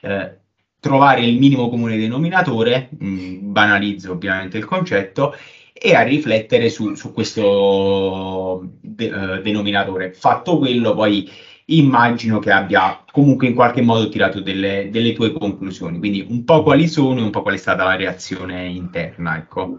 eh, 0.00 0.38
trovare 0.80 1.20
il 1.20 1.38
minimo 1.38 1.68
comune 1.68 1.96
denominatore, 1.96 2.88
mh, 2.98 3.06
mm, 3.06 3.52
banalizzo 3.52 4.10
ovviamente 4.10 4.58
il 4.58 4.64
concetto, 4.64 5.36
e 5.84 5.96
a 5.96 6.02
riflettere 6.02 6.68
su, 6.68 6.94
su 6.94 7.12
questo 7.12 8.70
de, 8.80 9.10
uh, 9.10 9.42
denominatore. 9.42 10.12
Fatto 10.12 10.58
quello, 10.58 10.94
poi 10.94 11.28
immagino 11.66 12.38
che 12.38 12.52
abbia 12.52 13.02
comunque 13.10 13.48
in 13.48 13.54
qualche 13.54 13.82
modo 13.82 14.08
tirato 14.08 14.40
delle, 14.40 14.90
delle, 14.92 15.12
tue 15.12 15.32
conclusioni, 15.32 15.98
quindi 15.98 16.24
un 16.28 16.44
po' 16.44 16.62
quali 16.62 16.86
sono 16.86 17.18
e 17.18 17.22
un 17.22 17.30
po' 17.30 17.42
qual 17.42 17.54
è 17.54 17.58
stata 17.58 17.82
la 17.82 17.96
reazione 17.96 18.66
interna. 18.66 19.36
Ecco. 19.36 19.78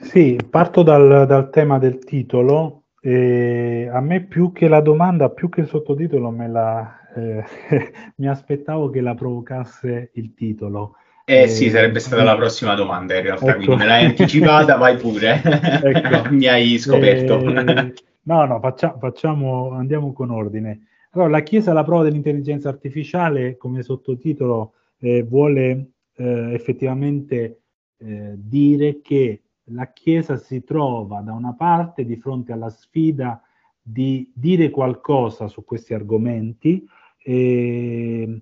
Sì, 0.00 0.36
parto 0.48 0.82
dal, 0.82 1.26
dal 1.26 1.50
tema 1.50 1.78
del 1.78 1.98
titolo. 1.98 2.82
E 3.00 3.88
a 3.90 4.00
me 4.00 4.24
più 4.24 4.52
che 4.52 4.66
la 4.66 4.80
domanda, 4.80 5.30
più 5.30 5.48
che 5.48 5.60
il 5.60 5.68
sottotitolo, 5.68 6.30
me 6.30 6.48
la, 6.48 7.00
eh, 7.14 7.44
mi 8.16 8.28
aspettavo 8.28 8.90
che 8.90 9.00
la 9.00 9.14
provocasse 9.14 10.10
il 10.14 10.34
titolo. 10.34 10.96
Eh, 11.30 11.42
eh 11.42 11.48
sì, 11.48 11.70
sarebbe 11.70 12.00
stata 12.00 12.22
eh, 12.22 12.24
la 12.24 12.34
prossima 12.34 12.74
domanda 12.74 13.16
in 13.16 13.22
realtà, 13.22 13.50
ecco. 13.50 13.56
quindi 13.58 13.76
me 13.76 13.86
l'hai 13.86 14.04
anticipata, 14.06 14.76
vai 14.76 14.96
pure, 14.96 15.40
ecco. 15.40 16.28
mi 16.34 16.46
hai 16.46 16.76
scoperto. 16.76 17.38
Eh, 17.38 17.94
no, 18.22 18.44
no, 18.46 18.58
faccia, 18.58 18.96
facciamo, 18.98 19.70
andiamo 19.70 20.12
con 20.12 20.30
ordine. 20.30 20.88
Allora, 21.12 21.30
la 21.30 21.42
Chiesa 21.42 21.70
alla 21.70 21.84
prova 21.84 22.02
dell'intelligenza 22.02 22.68
artificiale, 22.68 23.56
come 23.56 23.82
sottotitolo, 23.82 24.72
eh, 24.98 25.22
vuole 25.22 25.90
eh, 26.16 26.52
effettivamente 26.52 27.56
dire 28.00 29.02
che 29.02 29.42
la 29.72 29.92
Chiesa 29.92 30.38
si 30.38 30.64
trova 30.64 31.20
da 31.20 31.34
una 31.34 31.52
parte 31.52 32.06
di 32.06 32.16
fronte 32.16 32.50
alla 32.52 32.70
sfida 32.70 33.42
di 33.82 34.32
dire 34.34 34.70
qualcosa 34.70 35.48
su 35.48 35.64
questi 35.64 35.92
argomenti, 35.92 36.82
eh, 37.22 38.38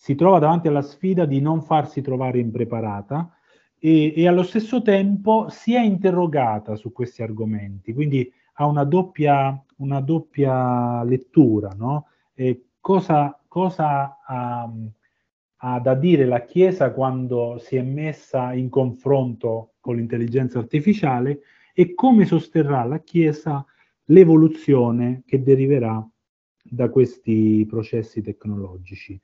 si 0.00 0.14
trova 0.14 0.38
davanti 0.38 0.66
alla 0.66 0.80
sfida 0.80 1.26
di 1.26 1.42
non 1.42 1.60
farsi 1.60 2.00
trovare 2.00 2.38
impreparata 2.38 3.34
e, 3.78 4.14
e, 4.16 4.26
allo 4.26 4.44
stesso 4.44 4.80
tempo 4.80 5.50
si 5.50 5.74
è 5.74 5.80
interrogata 5.80 6.74
su 6.74 6.90
questi 6.90 7.22
argomenti, 7.22 7.92
quindi 7.92 8.32
ha 8.54 8.64
una 8.64 8.84
doppia, 8.84 9.62
una 9.76 10.00
doppia 10.00 11.04
lettura, 11.04 11.74
no? 11.76 12.06
cosa, 12.80 13.38
cosa 13.46 14.18
ha, 14.24 14.72
ha 15.56 15.80
da 15.80 15.94
dire 15.94 16.24
la 16.24 16.44
Chiesa 16.44 16.92
quando 16.92 17.58
si 17.58 17.76
è 17.76 17.82
messa 17.82 18.54
in 18.54 18.70
confronto 18.70 19.74
con 19.80 19.96
l'intelligenza 19.96 20.58
artificiale 20.58 21.40
e 21.74 21.92
come 21.92 22.24
sosterrà 22.24 22.84
la 22.84 23.00
Chiesa 23.00 23.62
l'evoluzione 24.04 25.24
che 25.26 25.42
deriverà 25.42 26.02
da 26.62 26.88
questi 26.88 27.66
processi 27.68 28.22
tecnologici. 28.22 29.20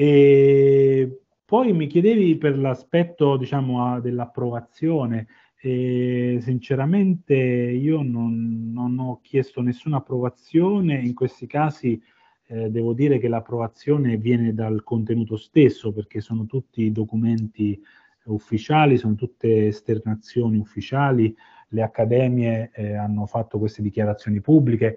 E 0.00 1.24
poi 1.44 1.74
mi 1.74 1.86
chiedevi 1.86 2.38
per 2.38 2.56
l'aspetto 2.56 3.36
diciamo, 3.36 4.00
dell'approvazione. 4.00 5.26
E 5.60 6.38
sinceramente 6.40 7.34
io 7.34 8.00
non, 8.00 8.70
non, 8.72 8.98
ho 8.98 9.20
chiesto 9.20 9.60
nessuna 9.60 9.98
approvazione, 9.98 10.94
in 10.94 11.12
questi 11.12 11.46
casi 11.46 12.00
eh, 12.46 12.70
devo 12.70 12.94
dire 12.94 13.18
che 13.18 13.28
l'approvazione 13.28 14.16
viene 14.16 14.54
dal 14.54 14.82
contenuto 14.84 15.36
stesso 15.36 15.92
perché 15.92 16.22
sono 16.22 16.46
tutti 16.46 16.90
documenti 16.92 17.78
ufficiali, 18.24 18.96
sono 18.96 19.16
tutte 19.16 19.66
esternazioni 19.66 20.56
ufficiali, 20.56 21.36
le 21.68 21.82
accademie 21.82 22.70
eh, 22.72 22.94
hanno 22.94 23.26
fatto 23.26 23.58
queste 23.58 23.82
dichiarazioni 23.82 24.40
pubbliche. 24.40 24.96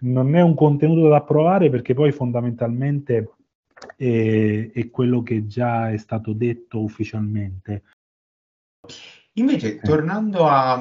Non 0.00 0.34
è 0.34 0.40
un 0.40 0.56
contenuto 0.56 1.06
da 1.06 1.18
approvare 1.18 1.70
perché 1.70 1.94
poi 1.94 2.10
fondamentalmente 2.10 3.34
è, 3.96 4.70
è 4.72 4.90
quello 4.90 5.22
che 5.22 5.46
già 5.46 5.90
è 5.90 5.96
stato 5.96 6.32
detto 6.32 6.80
ufficialmente. 6.80 7.82
Invece, 9.34 9.76
eh. 9.76 9.80
tornando 9.80 10.46
a, 10.46 10.72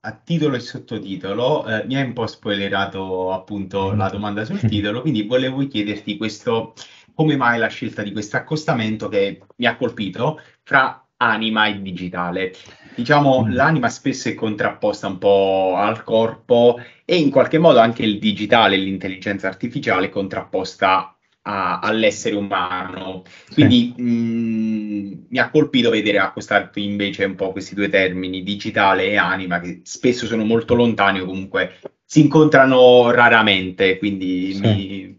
a, 0.00 0.12
titolo 0.12 0.56
e 0.56 0.60
sottotitolo, 0.60 1.66
eh, 1.66 1.84
mi 1.86 1.96
hai 1.96 2.04
un 2.04 2.12
po' 2.12 2.26
spoilerato 2.26 3.32
appunto 3.32 3.92
la 3.92 4.08
domanda 4.08 4.44
sul 4.44 4.60
titolo, 4.68 5.02
quindi 5.02 5.22
volevo 5.22 5.66
chiederti 5.66 6.16
questo, 6.16 6.74
come 7.14 7.36
mai 7.36 7.58
la 7.58 7.68
scelta 7.68 8.02
di 8.02 8.12
questo 8.12 8.36
accostamento 8.36 9.08
che 9.08 9.42
mi 9.56 9.66
ha 9.66 9.76
colpito 9.76 10.40
fra 10.62 11.02
anima 11.18 11.66
e 11.66 11.82
digitale. 11.82 12.52
Diciamo, 12.94 13.44
mm. 13.44 13.52
l'anima 13.52 13.88
spesso 13.88 14.28
è 14.28 14.34
contrapposta 14.34 15.06
un 15.06 15.18
po' 15.18 15.74
al 15.76 16.02
corpo 16.04 16.80
e 17.04 17.16
in 17.16 17.30
qualche 17.30 17.58
modo 17.58 17.78
anche 17.78 18.02
il 18.02 18.18
digitale, 18.18 18.76
l'intelligenza 18.76 19.48
artificiale 19.48 20.06
è 20.06 20.10
contrapposta 20.10 21.17
a, 21.48 21.78
all'essere 21.78 22.36
umano. 22.36 23.22
Quindi 23.52 23.94
sì. 23.96 24.02
mh, 24.02 25.26
mi 25.30 25.38
ha 25.38 25.50
colpito 25.50 25.88
vedere 25.90 26.18
accostarti 26.18 26.84
invece 26.84 27.24
un 27.24 27.34
po' 27.34 27.52
questi 27.52 27.74
due 27.74 27.88
termini, 27.88 28.42
digitale 28.42 29.06
e 29.06 29.16
anima, 29.16 29.58
che 29.58 29.80
spesso 29.84 30.26
sono 30.26 30.44
molto 30.44 30.74
lontani 30.74 31.20
o 31.20 31.24
comunque 31.24 31.78
si 32.04 32.20
incontrano 32.20 33.10
raramente, 33.10 33.98
quindi 33.98 34.52
sì. 34.52 34.60
mi, 34.60 35.18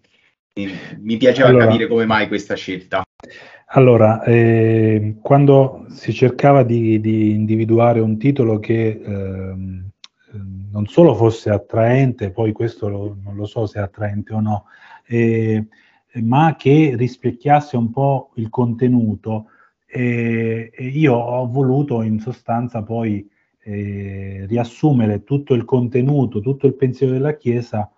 mi, 0.53 0.71
mi, 0.99 1.17
piaceva 1.17 1.49
allora, 1.49 1.65
capire 1.65 1.87
come 1.87 2.05
mai 2.05 2.27
questa 2.27 2.55
scelta. 2.55 3.03
Allora, 3.71 4.23
eh, 4.23 5.15
quando 5.21 5.85
si 5.89 6.13
cercava 6.13 6.63
di, 6.63 6.99
di, 6.99 7.31
individuare 7.31 7.99
un 7.99 8.17
titolo 8.17 8.57
che 8.59 8.87
eh, 9.03 9.53
non 10.71 10.85
solo 10.87 11.13
fosse 11.13 11.49
attraente, 11.49 12.31
poi 12.31 12.51
questo 12.51 12.87
lo, 12.87 13.17
non 13.23 13.35
lo 13.35 13.45
so 13.45 13.67
se 13.67 13.79
è 13.79 13.81
attraente 13.83 14.33
o 14.33 14.39
no, 14.39 14.65
eh, 15.05 15.63
ma 16.13 16.55
che 16.57 16.93
rispecchiasse 16.95 17.77
un 17.77 17.91
po' 17.91 18.31
il 18.35 18.49
contenuto, 18.49 19.45
e, 19.85 20.71
e 20.73 20.85
io 20.85 21.15
ho 21.15 21.47
voluto 21.47 22.01
in 22.01 22.19
sostanza 22.19 22.83
poi 22.83 23.27
eh, 23.63 24.45
riassumere 24.47 25.23
tutto 25.23 25.53
il 25.53 25.65
contenuto, 25.65 26.39
tutto 26.41 26.67
il 26.67 26.75
pensiero 26.75 27.13
della 27.13 27.35
Chiesa 27.35 27.91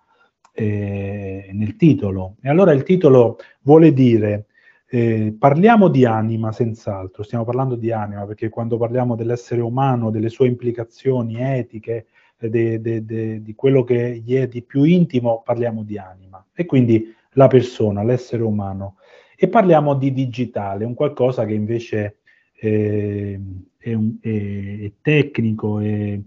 eh, 0.54 1.50
nel 1.52 1.76
titolo. 1.76 2.36
E 2.40 2.48
allora 2.48 2.72
il 2.72 2.82
titolo 2.82 3.38
vuole 3.62 3.92
dire 3.92 4.46
eh, 4.88 5.34
parliamo 5.38 5.88
di 5.88 6.04
anima, 6.04 6.52
senz'altro, 6.52 7.22
stiamo 7.22 7.44
parlando 7.44 7.76
di 7.76 7.90
anima, 7.90 8.26
perché 8.26 8.50
quando 8.50 8.76
parliamo 8.76 9.14
dell'essere 9.14 9.62
umano, 9.62 10.10
delle 10.10 10.28
sue 10.28 10.48
implicazioni 10.48 11.40
etiche, 11.40 12.06
de, 12.36 12.80
de, 12.80 13.04
de, 13.04 13.42
di 13.42 13.54
quello 13.54 13.84
che 13.84 14.20
gli 14.22 14.34
è 14.34 14.48
di 14.48 14.62
più 14.62 14.82
intimo, 14.82 15.42
parliamo 15.44 15.82
di 15.82 15.96
anima. 15.96 16.44
E 16.52 16.66
quindi 16.66 17.14
la 17.32 17.46
persona, 17.46 18.02
l'essere 18.02 18.42
umano. 18.42 18.96
E 19.36 19.48
parliamo 19.48 19.94
di 19.94 20.12
digitale, 20.12 20.84
un 20.84 20.94
qualcosa 20.94 21.44
che 21.44 21.54
invece 21.54 22.18
eh, 22.54 23.40
è, 23.76 23.92
un, 23.92 24.16
è, 24.20 24.28
è, 24.28 24.92
tecnico, 25.00 25.80
è, 25.80 26.20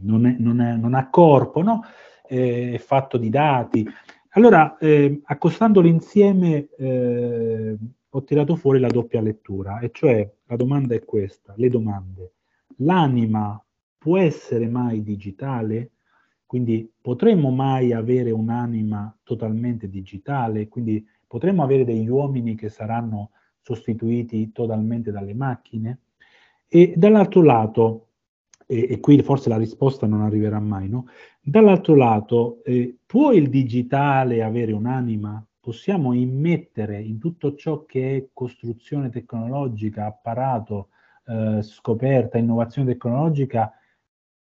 non, 0.00 0.36
non, 0.38 0.78
non, 0.80 0.94
ha 0.94 1.08
corpo, 1.10 1.62
no? 1.62 1.82
è 2.26 2.78
fatto 2.78 3.16
di 3.16 3.30
dati. 3.30 3.86
Allora, 4.30 4.76
eh, 4.76 5.20
accostandoli 5.24 5.88
insieme, 5.88 6.68
eh, 6.76 7.76
ho 8.10 8.24
tirato 8.24 8.56
fuori 8.56 8.78
la 8.78 8.88
doppia 8.88 9.20
lettura, 9.20 9.78
e 9.80 9.90
cioè 9.92 10.30
la 10.46 10.56
domanda 10.56 10.94
è 10.94 11.04
questa, 11.04 11.54
le 11.56 11.68
domande. 11.68 12.32
L'anima 12.78 13.62
può 13.96 14.18
essere 14.18 14.68
mai 14.68 15.02
digitale? 15.02 15.90
Quindi 16.48 16.90
potremmo 16.98 17.50
mai 17.50 17.92
avere 17.92 18.30
un'anima 18.30 19.14
totalmente 19.22 19.86
digitale? 19.86 20.66
Quindi 20.66 21.06
potremmo 21.26 21.62
avere 21.62 21.84
degli 21.84 22.08
uomini 22.08 22.54
che 22.54 22.70
saranno 22.70 23.32
sostituiti 23.60 24.50
totalmente 24.50 25.10
dalle 25.10 25.34
macchine? 25.34 25.98
E 26.66 26.94
dall'altro 26.96 27.42
lato, 27.42 28.06
e, 28.66 28.86
e, 28.88 28.98
qui 28.98 29.20
forse 29.20 29.50
la 29.50 29.58
risposta 29.58 30.06
non 30.06 30.22
arriverà 30.22 30.58
mai, 30.58 30.88
no? 30.88 31.08
Dall'altro 31.38 31.94
lato, 31.94 32.64
eh, 32.64 32.96
può 33.04 33.32
il 33.32 33.50
digitale 33.50 34.42
avere 34.42 34.72
un'anima? 34.72 35.46
Possiamo 35.60 36.14
immettere 36.14 36.98
in 37.02 37.18
tutto 37.18 37.56
ciò 37.56 37.84
che 37.84 38.16
è 38.16 38.28
costruzione 38.32 39.10
tecnologica, 39.10 40.06
apparato, 40.06 40.88
eh, 41.26 41.60
scoperta, 41.60 42.38
innovazione 42.38 42.92
tecnologica, 42.92 43.70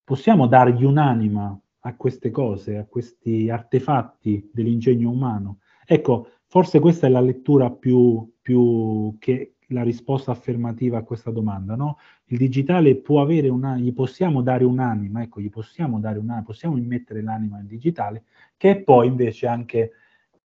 possiamo 0.04 0.46
dargli 0.46 0.84
un'anima 0.84 1.60
a 1.86 1.94
queste 1.96 2.30
cose, 2.30 2.76
a 2.76 2.84
questi 2.84 3.48
artefatti 3.48 4.50
dell'ingegno 4.52 5.10
umano? 5.10 5.58
Ecco, 5.84 6.28
forse 6.46 6.80
questa 6.80 7.06
è 7.06 7.10
la 7.10 7.20
lettura 7.20 7.70
più, 7.70 8.28
più 8.42 9.16
che, 9.18 9.56
la 9.70 9.82
risposta 9.82 10.30
affermativa 10.30 10.98
a 10.98 11.02
questa 11.02 11.30
domanda, 11.30 11.74
no? 11.74 11.98
Il 12.26 12.38
digitale 12.38 12.96
può 12.96 13.20
avere 13.20 13.48
una, 13.48 13.76
gli 13.76 13.92
possiamo 13.92 14.42
dare 14.42 14.64
un'anima, 14.64 15.22
ecco, 15.22 15.40
gli 15.40 15.50
possiamo 15.50 15.98
dare 15.98 16.18
un'anima, 16.18 16.44
possiamo 16.44 16.76
immettere 16.76 17.22
l'anima 17.22 17.56
nel 17.56 17.66
digitale, 17.66 18.24
che 18.56 18.70
è 18.70 18.76
poi 18.76 19.08
invece 19.08 19.46
anche 19.46 19.92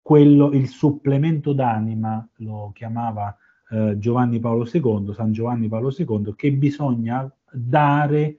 quello, 0.01 0.51
il 0.53 0.69
supplemento 0.69 1.53
d'anima, 1.53 2.27
lo 2.37 2.71
chiamava 2.75 3.37
eh, 3.71 3.97
Giovanni 3.99 4.41
Paolo 4.41 4.69
II, 4.71 5.13
San 5.13 5.33
Giovanni 5.33 5.69
Paolo 5.69 5.95
II, 5.97 6.35
che 6.35 6.53
bisogna 6.53 7.31
dare 7.53 8.37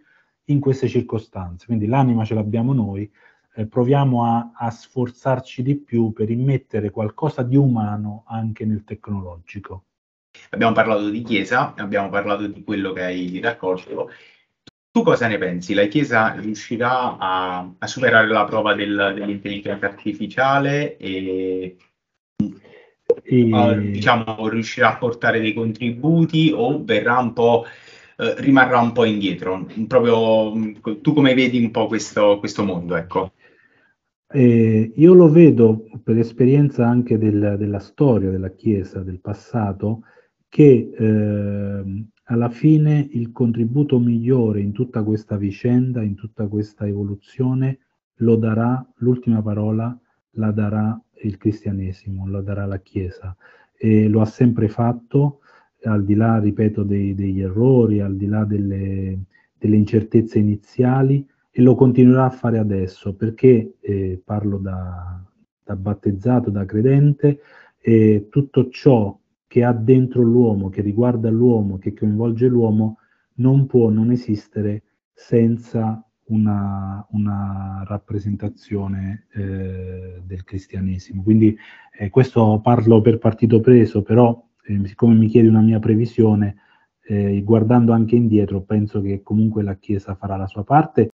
in 0.52 0.60
queste 0.60 0.88
circostanze. 0.88 1.66
Quindi 1.66 1.88
l'anima 1.88 2.24
ce 2.26 2.34
l'abbiamo 2.34 2.74
noi, 2.74 3.10
eh, 3.56 3.66
proviamo 3.66 4.26
a, 4.26 4.52
a 4.56 4.70
sforzarci 4.70 5.64
di 5.64 5.76
più 5.76 6.14
per 6.14 6.30
immettere 6.30 6.90
qualcosa 6.90 7.44
di 7.44 7.58
umano 7.58 8.24
anche 8.28 8.66
nel 8.66 8.84
tecnologico. 8.84 9.84
Abbiamo 10.52 10.74
parlato 10.74 11.10
di 11.10 11.22
Chiesa, 11.22 11.74
abbiamo 11.76 12.10
parlato 12.10 12.48
di 12.48 12.64
quello 12.64 12.94
che 12.94 13.04
hai 13.04 13.40
raccolto. 13.42 14.10
Tu 14.92 15.04
cosa 15.04 15.28
ne 15.28 15.38
pensi? 15.38 15.74
La 15.74 15.86
Chiesa 15.86 16.34
riuscirà 16.34 17.18
a, 17.18 17.70
a 17.78 17.88
superare 17.88 18.28
la 18.28 18.46
prova 18.46 18.74
del, 18.74 19.14
dell'intelligenza 19.16 19.86
artificiale 19.86 20.98
e, 20.98 21.78
e... 23.24 23.44
Uh, 23.44 23.80
diciamo, 23.80 24.48
riuscirà 24.48 24.94
a 24.94 24.98
portare 24.98 25.40
dei 25.40 25.54
contributi 25.54 26.52
o 26.56 26.84
verrà 26.84 27.20
un 27.20 27.34
po', 27.34 27.66
uh, 28.22 28.34
rimarrà 28.38 28.80
un 28.80 28.92
po' 28.92 29.06
indietro? 29.06 29.68
Proprio, 29.88 31.00
tu 31.02 31.14
come 31.14 31.34
vedi 31.34 31.64
un 31.64 31.72
po' 31.72 31.88
questo, 31.88 32.38
questo 32.40 32.64
mondo? 32.64 32.96
Ecco. 32.96 33.34
Eh, 34.34 34.94
io 34.96 35.14
lo 35.14 35.30
vedo 35.30 35.88
per 36.04 36.18
esperienza 36.18 36.88
anche 36.88 37.18
del, 37.18 37.56
della 37.58 37.80
storia 37.80 38.30
della 38.30 38.52
Chiesa, 38.52 39.02
del 39.02 39.20
passato, 39.20 40.04
che 40.48 40.92
eh, 40.98 42.06
alla 42.24 42.50
fine 42.50 43.10
il 43.12 43.34
contributo 43.34 44.00
migliore 44.00 44.62
in 44.62 44.72
tutta 44.72 45.04
questa 45.04 45.36
vicenda, 45.36 46.02
in 46.02 46.16
tutta 46.16 46.48
questa 46.48 46.88
evoluzione, 46.88 47.80
lo 48.22 48.38
darà, 48.38 48.86
l'ultima 48.98 49.42
parola 49.42 49.98
la 50.36 50.52
darà 50.52 50.98
il 51.24 51.36
cristianesimo, 51.38 52.30
la 52.30 52.42
darà 52.42 52.66
la 52.66 52.80
Chiesa. 52.80 53.36
E 53.78 54.08
lo 54.08 54.22
ha 54.22 54.26
sempre 54.26 54.70
fatto, 54.70 55.41
al 55.84 56.04
di 56.04 56.16
là, 56.16 56.40
ripeto, 56.40 56.84
dei, 56.84 57.16
degli 57.16 57.42
errori, 57.42 58.00
al 58.00 58.16
di 58.16 58.28
là 58.28 58.44
delle, 58.46 59.20
delle, 59.58 59.76
incertezze 59.76 60.40
iniziali, 60.40 61.26
e 61.50 61.62
lo 61.62 61.76
continuerà 61.76 62.26
a 62.26 62.30
fare 62.30 62.58
adesso, 62.58 63.16
perché 63.16 63.74
eh, 63.80 64.22
parlo 64.24 64.58
da, 64.58 65.22
da 65.64 65.76
battezzato, 65.76 66.50
da 66.50 66.66
credente, 66.66 67.40
e 67.80 68.28
tutto 68.30 68.70
ciò 68.70 69.18
che 69.48 69.64
ha 69.64 69.74
dentro 69.74 70.22
l'uomo, 70.22 70.70
che 70.70 70.82
riguarda 70.82 71.30
l'uomo, 71.30 71.78
che 71.78 71.94
coinvolge 71.94 72.48
l'uomo, 72.48 73.00
non 73.36 73.66
può 73.66 73.90
non 73.90 74.12
esistere 74.12 74.84
senza 75.12 76.02
una, 76.26 77.06
una 77.12 77.84
rappresentazione 77.86 79.26
eh, 79.34 80.22
del 80.24 80.44
cristianesimo. 80.44 81.22
Quindi 81.22 81.56
eh, 81.98 82.10
questo 82.10 82.62
parlo 82.64 83.02
per 83.02 83.18
partito 83.18 83.60
preso, 83.60 84.02
però 84.02 84.42
eh, 84.72 84.88
siccome 84.88 85.16
mi 85.16 85.28
chiedi 85.28 85.48
una 85.48 85.62
mia 85.62 85.80
previsione, 85.80 86.56
eh, 87.04 87.42
guardando 87.44 87.94
anche 87.94 88.16
indietro, 88.16 88.62
penso 88.62 89.02
che 89.02 89.22
comunque 89.22 89.64
la 89.64 89.76
Chiesa 89.76 90.16
farà 90.16 90.38
la 90.38 90.48
sua 90.48 90.64
parte 90.64 91.10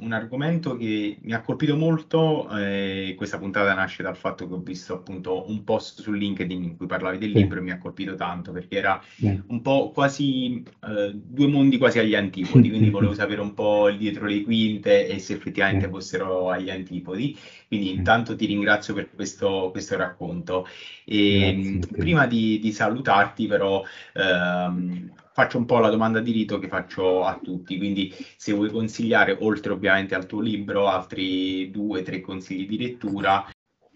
un 0.00 0.12
argomento 0.12 0.76
che 0.76 1.18
mi 1.20 1.32
ha 1.32 1.40
colpito 1.40 1.76
molto, 1.76 2.48
eh, 2.56 3.14
questa 3.16 3.38
puntata 3.38 3.74
nasce 3.74 4.02
dal 4.02 4.16
fatto 4.16 4.46
che 4.46 4.54
ho 4.54 4.58
visto 4.58 4.94
appunto 4.94 5.48
un 5.48 5.64
post 5.64 6.00
su 6.00 6.12
LinkedIn 6.12 6.62
in 6.62 6.76
cui 6.76 6.86
parlavi 6.86 7.18
del 7.18 7.30
libro 7.30 7.58
e 7.58 7.62
mi 7.62 7.70
ha 7.70 7.78
colpito 7.78 8.14
tanto 8.14 8.52
perché 8.52 8.76
era 8.76 9.02
un 9.46 9.60
po' 9.62 9.90
quasi 9.90 10.62
eh, 10.86 11.12
due 11.14 11.46
mondi 11.46 11.78
quasi 11.78 11.98
agli 11.98 12.14
antipodi, 12.14 12.68
quindi 12.68 12.90
volevo 12.90 13.14
sapere 13.14 13.40
un 13.40 13.54
po' 13.54 13.88
il 13.88 13.98
dietro 13.98 14.26
le 14.26 14.42
quinte 14.42 15.06
e 15.06 15.18
se 15.18 15.34
effettivamente 15.34 15.88
fossero 15.88 16.50
agli 16.50 16.70
antipodi. 16.70 17.36
Quindi 17.68 17.90
intanto 17.90 18.34
ti 18.34 18.46
ringrazio 18.46 18.94
per 18.94 19.10
questo, 19.14 19.68
questo 19.70 19.96
racconto. 19.96 20.66
E, 21.04 21.78
prima 21.96 22.26
di, 22.26 22.58
di, 22.58 22.72
salutarti 22.72 23.46
però 23.46 23.84
ehm, 24.14 25.12
faccio 25.40 25.56
un 25.56 25.64
po' 25.64 25.78
la 25.78 25.88
domanda 25.88 26.20
di 26.20 26.32
rito 26.32 26.58
che 26.58 26.68
faccio 26.68 27.24
a 27.24 27.38
tutti, 27.42 27.78
quindi 27.78 28.12
se 28.36 28.52
vuoi 28.52 28.70
consigliare, 28.70 29.36
oltre 29.40 29.72
ovviamente 29.72 30.14
al 30.14 30.26
tuo 30.26 30.40
libro, 30.40 30.86
altri 30.86 31.70
due 31.70 32.02
tre 32.02 32.20
consigli 32.20 32.68
di 32.68 32.78
lettura. 32.78 33.46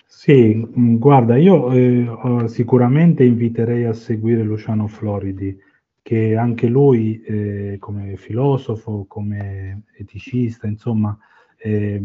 Sì, 0.06 0.54
mm, 0.54 0.96
guarda, 0.96 1.36
io 1.36 1.70
eh, 1.70 2.48
sicuramente 2.48 3.24
inviterei 3.24 3.84
a 3.84 3.92
seguire 3.92 4.42
Luciano 4.42 4.86
Floridi, 4.86 5.54
che 6.00 6.34
anche 6.34 6.66
lui 6.66 7.20
eh, 7.22 7.76
come 7.78 8.16
filosofo, 8.16 9.04
come 9.06 9.82
eticista, 9.98 10.66
insomma, 10.66 11.16
eh, 11.58 12.02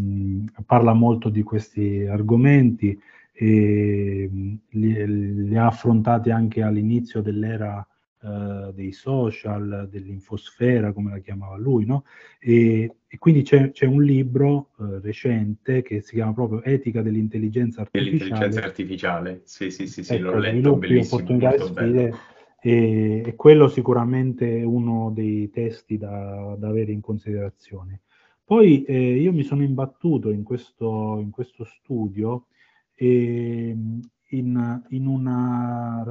parla 0.65 0.93
molto 0.93 1.29
di 1.29 1.43
questi 1.43 2.05
argomenti 2.05 2.99
e 3.31 4.29
mm, 4.29 4.53
li, 4.71 5.47
li 5.47 5.55
ha 5.55 5.67
affrontati 5.67 6.29
anche 6.29 6.61
all'inizio 6.61 7.21
dell'era 7.21 7.85
eh, 8.21 8.73
dei 8.73 8.91
social, 8.91 9.87
dell'infosfera, 9.89 10.91
come 10.91 11.11
la 11.11 11.19
chiamava 11.19 11.57
lui, 11.57 11.85
no? 11.85 12.03
E, 12.39 12.95
e 13.07 13.17
quindi 13.17 13.43
c'è, 13.43 13.71
c'è, 13.71 13.85
un 13.85 14.03
libro 14.03 14.71
eh, 14.79 14.99
recente 14.99 15.81
che 15.81 16.01
si 16.01 16.15
chiama 16.15 16.33
proprio 16.33 16.61
Etica 16.63 17.01
dell'intelligenza 17.01 17.81
artificiale. 17.81 18.17
Dell'intelligenza 18.17 18.67
artificiale, 18.67 19.41
sì, 19.45 19.71
sì, 19.71 19.87
sì, 19.87 20.03
sì 20.03 20.15
ecco, 20.15 20.31
l'ho 20.31 20.37
letto, 20.37 20.75
bellissimo, 20.75 21.21
sfide, 21.25 22.13
e, 22.61 23.23
e, 23.25 23.35
quello 23.35 23.69
sicuramente 23.69 24.57
è 24.57 24.63
uno 24.63 25.11
dei 25.11 25.49
testi 25.49 25.97
da, 25.97 26.55
da 26.57 26.67
avere 26.67 26.91
in 26.91 26.99
considerazione. 26.99 28.01
Poi 28.43 28.83
eh, 28.83 29.15
io 29.15 29.31
mi 29.31 29.43
sono 29.43 29.63
imbattuto 29.63 30.29
in 30.31 30.43
questo, 30.43 31.19
in 31.21 31.29
questo 31.29 31.63
studio 31.63 32.47
e 32.95 33.77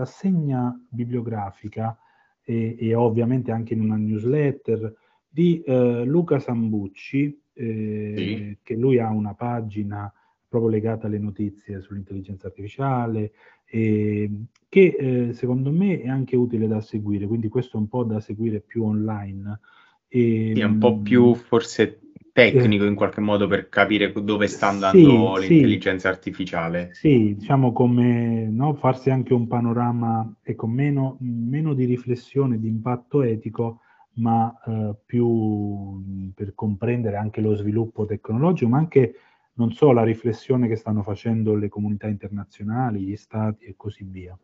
rassegna 0.09 0.75
bibliografica 0.89 1.97
e, 2.43 2.77
e, 2.79 2.95
ovviamente 2.95 3.53
anche 3.53 3.75
in 3.75 3.83
una 3.83 3.97
newsletter 3.97 4.95
di 5.29 5.61
eh, 5.61 6.05
Luca 6.05 6.39
Sambucci, 6.39 7.39
eh, 7.53 8.15
sì. 8.17 8.59
che 8.63 8.75
lui 8.75 8.99
ha 8.99 9.11
una 9.11 9.35
pagina 9.35 10.11
proprio 10.49 10.71
legata 10.71 11.07
alle 11.07 11.19
notizie 11.19 11.83
sull'intelligenza 11.83 12.47
artificiale, 12.47 13.33
eh, 13.67 14.31
che 14.67 15.31
secondo 15.35 15.71
me 15.71 16.01
è 16.01 16.09
anche 16.09 16.37
utile 16.37 16.67
da 16.67 16.81
seguire, 16.81 17.27
quindi 17.27 17.49
questo 17.49 17.77
è 17.77 17.81
un 17.81 17.89
po' 17.89 18.05
da 18.05 18.19
seguire 18.19 18.61
più 18.61 18.85
online. 18.85 19.61
E, 20.09 20.53
sì, 20.55 20.61
è 20.61 20.65
un 20.65 20.79
po' 20.79 20.99
più 21.01 21.35
forse 21.35 22.01
tecnico 22.39 22.85
in 22.85 22.95
qualche 22.95 23.21
modo 23.21 23.49
per 23.49 23.69
capire 23.69 24.13
dove 24.13 24.47
sta 24.47 24.69
andando 24.69 25.37
sì, 25.37 25.49
l'intelligenza 25.49 26.09
sì. 26.09 26.15
artificiale. 26.15 26.91
Sì, 26.93 27.35
diciamo 27.37 27.73
come 27.73 28.49
no, 28.49 28.75
farsi 28.75 29.11
anche 29.11 29.35
un 29.35 29.49
panorama 29.49 30.33
ecco, 30.43 30.67
meno, 30.67 31.17
meno 31.21 31.75
di 31.75 31.85
riflessione, 31.85 32.61
di 32.61 32.69
impatto 32.69 33.23
etico, 33.23 33.81
ma 34.15 34.55
eh, 34.67 34.95
più 35.05 36.33
per 36.35 36.55
comprendere 36.55 37.17
anche 37.17 37.41
lo 37.41 37.55
sviluppo 37.55 38.05
tecnologico, 38.07 38.71
ma 38.71 38.79
anche 38.79 39.15
non 39.55 39.73
solo 39.73 39.95
la 39.95 40.05
riflessione 40.05 40.69
che 40.69 40.77
stanno 40.77 41.03
facendo 41.03 41.57
le 41.57 41.69
comunità 41.69 42.07
internazionali, 42.07 43.01
gli 43.01 43.17
stati 43.17 43.65
e 43.65 43.75
così 43.77 44.05
via. 44.05 44.39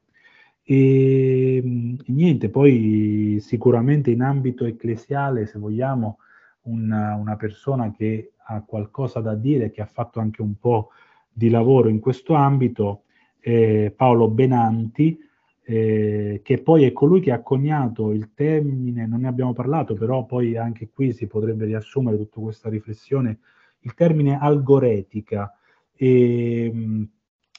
E 0.67 1.63
niente, 2.07 2.49
poi 2.49 3.39
sicuramente 3.41 4.11
in 4.11 4.23
ambito 4.23 4.65
ecclesiale, 4.65 5.47
se 5.47 5.59
vogliamo, 5.59 6.19
una, 6.65 7.15
una 7.15 7.37
persona 7.37 7.91
che 7.93 8.33
ha 8.47 8.63
qualcosa 8.63 9.21
da 9.21 9.35
dire, 9.35 9.71
che 9.71 9.81
ha 9.81 9.87
fatto 9.87 10.21
anche 10.21 10.43
un 10.43 10.59
po' 10.59 10.91
di 11.33 11.49
lavoro 11.49 11.89
in 11.89 12.01
questo 12.01 12.35
ambito, 12.35 13.03
eh, 13.41 13.93
Paolo 13.95 14.29
Benanti, 14.29 15.19
eh, 15.67 16.41
che 16.45 16.59
poi 16.59 16.85
è 16.85 16.93
colui 16.93 17.21
che 17.21 17.33
ha 17.33 17.41
coniato 17.41 18.13
il 18.13 18.33
termine, 18.35 19.07
non 19.07 19.23
ne 19.23 19.29
abbiamo 19.29 19.53
parlato, 19.53 19.95
però 19.95 20.25
poi 20.25 20.57
anche 20.57 20.91
qui 20.91 21.13
si 21.13 21.27
potrebbe 21.27 21.65
riassumere 21.65 22.19
tutta 22.19 22.41
questa 22.41 22.69
riflessione, 22.69 23.39
il 23.81 23.95
termine 23.95 24.39
algoretica. 24.39 25.57
E, 25.97 27.09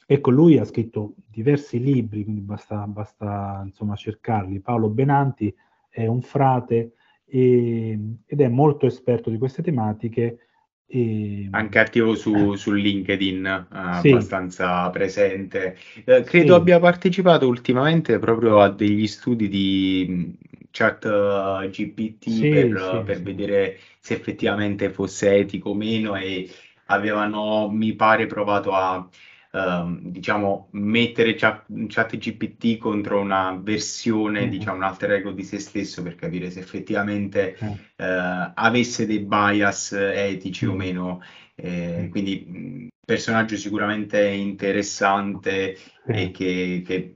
ecco, 0.06 0.30
lui 0.30 0.58
ha 0.58 0.64
scritto 0.64 1.14
diversi 1.28 1.80
libri, 1.80 2.22
quindi 2.22 2.42
basta, 2.42 2.86
basta 2.86 3.62
insomma, 3.64 3.96
cercarli. 3.96 4.60
Paolo 4.60 4.88
Benanti 4.88 5.52
è 5.88 6.06
un 6.06 6.22
frate 6.22 6.92
e, 7.26 7.98
ed 8.24 8.40
è 8.40 8.48
molto 8.48 8.86
esperto 8.86 9.30
di 9.30 9.38
queste 9.38 9.62
tematiche. 9.62 10.38
E... 10.86 11.48
Anche 11.50 11.78
attivo 11.78 12.14
su, 12.14 12.54
su 12.54 12.72
LinkedIn, 12.72 13.46
eh, 13.46 14.00
sì. 14.00 14.10
abbastanza 14.10 14.88
presente. 14.90 15.76
Eh, 16.04 16.22
credo 16.22 16.54
sì. 16.54 16.60
abbia 16.60 16.78
partecipato 16.78 17.46
ultimamente 17.46 18.18
proprio 18.18 18.60
a 18.60 18.70
degli 18.70 19.06
studi 19.06 19.48
di 19.48 20.38
chat 20.70 21.04
uh, 21.04 21.68
GPT 21.68 22.28
sì, 22.28 22.50
per, 22.50 23.02
per 23.04 23.22
vedere 23.22 23.78
se 23.98 24.14
effettivamente 24.14 24.90
fosse 24.90 25.34
etico 25.34 25.70
o 25.70 25.74
meno 25.74 26.14
e 26.16 26.50
avevano, 26.86 27.68
mi 27.68 27.94
pare, 27.94 28.26
provato 28.26 28.72
a 28.72 29.08
Ehm, 29.56 30.00
diciamo, 30.10 30.68
mettere 30.72 31.34
chat, 31.34 31.64
GPT 32.16 32.76
contro 32.76 33.20
una 33.20 33.58
versione, 33.58 34.40
mm-hmm. 34.40 34.50
diciamo, 34.50 34.76
un 34.76 34.82
alter 34.82 35.12
ego 35.12 35.32
di 35.32 35.42
se 35.44 35.58
stesso 35.58 36.02
per 36.02 36.14
capire 36.14 36.50
se 36.50 36.60
effettivamente 36.60 37.56
mm. 37.62 37.72
eh, 37.96 38.52
avesse 38.54 39.06
dei 39.06 39.20
bias 39.20 39.92
etici 39.92 40.66
mm. 40.66 40.70
o 40.70 40.74
meno. 40.74 41.22
Eh, 41.54 42.02
mm. 42.02 42.10
quindi 42.10 42.88
personaggio 43.02 43.56
sicuramente 43.56 44.22
interessante 44.26 45.78
e 46.06 46.30
che, 46.30 46.82
che 46.84 47.14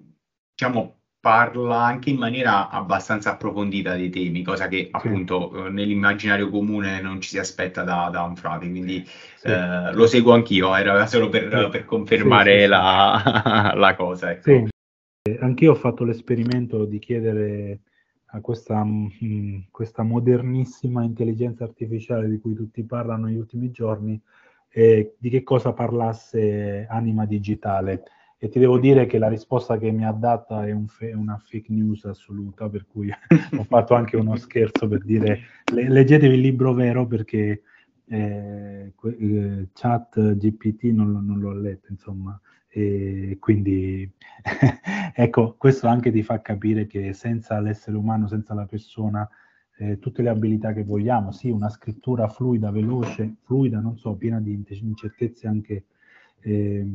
diciamo 0.55 1.00
parla 1.21 1.83
anche 1.83 2.09
in 2.09 2.17
maniera 2.17 2.71
abbastanza 2.71 3.33
approfondita 3.33 3.95
dei 3.95 4.09
temi, 4.09 4.43
cosa 4.43 4.69
che 4.69 4.89
appunto 4.91 5.51
sì. 5.53 5.61
Eh, 5.61 5.71
nell'immaginario 5.71 6.49
comune 6.49 7.01
non 7.03 7.21
ci 7.21 7.29
si 7.29 7.39
aspetta 7.39 7.83
da, 7.83 8.09
da 8.11 8.23
un 8.23 8.37
frate, 8.37 8.69
quindi 8.71 9.05
sì. 9.05 9.49
eh, 9.49 9.93
lo 9.93 10.07
seguo 10.07 10.33
anch'io, 10.33 10.75
era 10.75 11.07
solo 11.07 11.29
per, 11.29 11.69
per 11.71 11.85
confermare 11.85 12.67
la, 12.67 13.73
la, 13.77 13.95
cosa. 13.95 14.31
Ecco. 14.31 14.69
Anch'io 15.41 15.73
ho 15.73 15.77
fatto 15.77 16.05
l'esperimento 16.05 16.87
di 16.87 16.99
chiedere 16.99 17.81
a 18.33 18.41
questa, 18.41 18.83
mh, 18.83 19.11
mm, 19.23 19.59
questa, 19.71 20.03
modernissima 20.03 21.03
intelligenza 21.05 21.65
artificiale 21.65 22.31
di 22.31 22.39
cui 22.39 22.55
tutti 22.55 22.83
parlano 22.85 23.27
negli 23.27 23.37
ultimi 23.37 23.71
giorni, 23.71 24.19
eh, 24.71 25.17
di 25.19 25.29
che 25.29 25.43
cosa 25.43 25.75
parlasse 25.75 26.87
anima 26.89 27.27
digitale 27.27 28.05
e 28.43 28.49
ti 28.49 28.59
devo 28.59 28.79
dire 28.79 29.05
che 29.05 29.19
la 29.19 29.29
risposta 29.29 29.77
che 29.77 29.91
mi 29.91 30.07
ha 30.07 30.13
data 30.13 30.67
è 30.67 30.73
un 30.73 30.89
fe- 30.89 31.13
una 31.13 31.37
fake 31.37 31.71
news 31.71 32.07
assoluta, 32.07 32.71
per 32.71 32.87
cui 32.87 33.11
ho 33.59 33.65
fatto 33.65 33.95
anche 33.95 34.17
uno 34.17 34.35
scherzo 34.37 34.89
per 34.89 35.05
dire 35.05 35.41
le- 35.75 35.91
leggetevi 35.91 36.35
il 36.37 36.41
libro 36.41 36.73
vero 36.73 37.07
perché 37.07 37.61
eh, 38.07 38.95
eh, 38.95 39.69
chat 39.75 40.37
GPT 40.37 40.85
non, 40.85 41.23
non, 41.23 41.39
l'ho 41.39 41.53
letto, 41.53 41.93
insomma. 41.93 42.41
E 42.69 43.37
quindi 43.39 44.11
ecco, 45.15 45.57
questo 45.59 45.87
anche 45.87 46.11
ti 46.11 46.23
fa 46.23 46.41
capire 46.41 46.87
che 46.87 47.13
senza 47.13 47.61
l'essere 47.61 47.99
umano, 47.99 48.27
senza 48.27 48.55
la 48.55 48.65
persona, 48.65 49.29
eh, 49.77 49.99
tutte 49.99 50.23
le 50.23 50.31
abilità 50.31 50.73
che 50.73 50.83
vogliamo, 50.83 51.31
sì, 51.31 51.51
una 51.51 51.69
scrittura 51.69 52.27
fluida, 52.29 52.71
veloce, 52.71 53.35
fluida, 53.43 53.81
non 53.81 53.99
so, 53.99 54.15
piena 54.15 54.41
di 54.41 54.59
incertezze 54.81 55.47
anche 55.47 55.85
eh, 56.41 56.87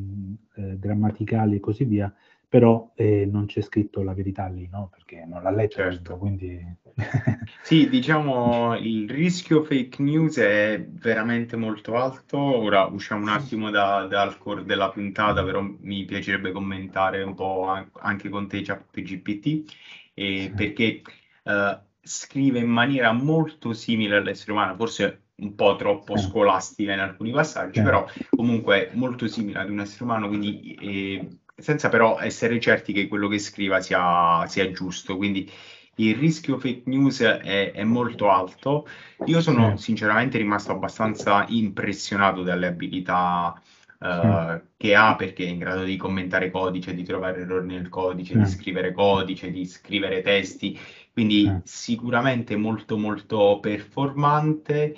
eh, 0.56 0.80
grammaticali 0.80 1.56
e 1.56 1.60
così 1.60 1.86
via, 1.86 2.14
però 2.48 2.92
eh, 2.96 3.28
non 3.30 3.48
c'è 3.48 3.62
scritto 3.62 4.02
la 4.02 4.14
verità 4.14 4.48
lì, 4.48 4.68
no? 4.72 4.90
Perché 4.90 5.26
non 5.26 5.44
l'ha 5.44 5.52
letto, 5.52 5.76
certo. 5.76 6.18
quindi... 6.18 6.84
sì, 7.62 7.90
diciamo 7.90 8.78
il 8.78 9.10
rischio 9.10 9.64
fake 9.64 10.02
news 10.02 10.38
è 10.38 10.82
veramente 10.90 11.58
molto 11.58 11.96
alto. 11.96 12.38
Ora 12.38 12.86
usciamo 12.86 13.24
un 13.24 13.30
attimo 13.30 13.70
da, 13.70 14.06
dal 14.06 14.38
core 14.38 14.64
della 14.64 14.90
puntata, 14.90 15.44
però 15.44 15.62
mi 15.62 16.06
piacerebbe 16.06 16.54
commentare 16.54 17.24
un 17.24 17.34
po' 17.34 17.66
anche 17.92 18.30
con 18.30 18.48
te, 18.48 18.62
ChatGPT, 18.62 19.74
eh, 20.14 20.54
perché 20.56 21.02
eh, 21.44 21.80
scrive 22.02 22.60
in 22.60 22.70
maniera 22.70 23.12
molto 23.12 23.74
simile 23.74 24.16
all'essere 24.16 24.54
umano, 24.54 24.76
forse 24.76 25.25
un 25.38 25.56
po' 25.56 25.76
troppo 25.76 26.18
scolastica 26.18 26.94
in 26.94 27.00
alcuni 27.00 27.32
passaggi, 27.32 27.82
però 27.82 28.08
comunque 28.30 28.90
molto 28.94 29.28
simile 29.28 29.60
ad 29.60 29.70
un 29.70 29.82
essere 29.82 30.04
umano, 30.04 30.28
quindi 30.28 30.76
eh, 30.80 31.28
senza 31.56 31.90
però 31.90 32.20
essere 32.20 32.60
certi 32.60 32.94
che 32.94 33.08
quello 33.08 33.28
che 33.28 33.40
scriva 33.40 33.82
sia, 33.82 34.46
sia 34.48 34.72
giusto. 34.72 35.18
Quindi 35.18 35.50
il 35.96 36.16
rischio 36.16 36.58
fake 36.58 36.84
news 36.86 37.22
è, 37.22 37.72
è 37.72 37.84
molto 37.84 38.30
alto. 38.30 38.88
Io 39.26 39.42
sono 39.42 39.78
sinceramente 39.78 40.38
rimasto 40.38 40.72
abbastanza 40.72 41.46
impressionato 41.50 42.44
dalle 42.44 42.68
abilità 42.68 43.62
uh, 44.00 44.62
che 44.76 44.96
ha 44.96 45.16
perché 45.16 45.46
è 45.46 45.50
in 45.50 45.60
grado 45.60 45.84
di 45.84 45.96
commentare 45.96 46.52
codice, 46.52 46.94
di 46.94 47.04
trovare 47.04 47.42
errori 47.42 47.68
nel 47.68 47.90
codice, 47.90 48.38
di 48.38 48.46
scrivere 48.46 48.92
codice, 48.92 49.52
di 49.52 49.66
scrivere 49.66 50.22
testi. 50.22 50.78
Quindi 51.14 51.62
sicuramente 51.64 52.58
molto 52.58 52.98
molto 52.98 53.60
performante 53.62 54.98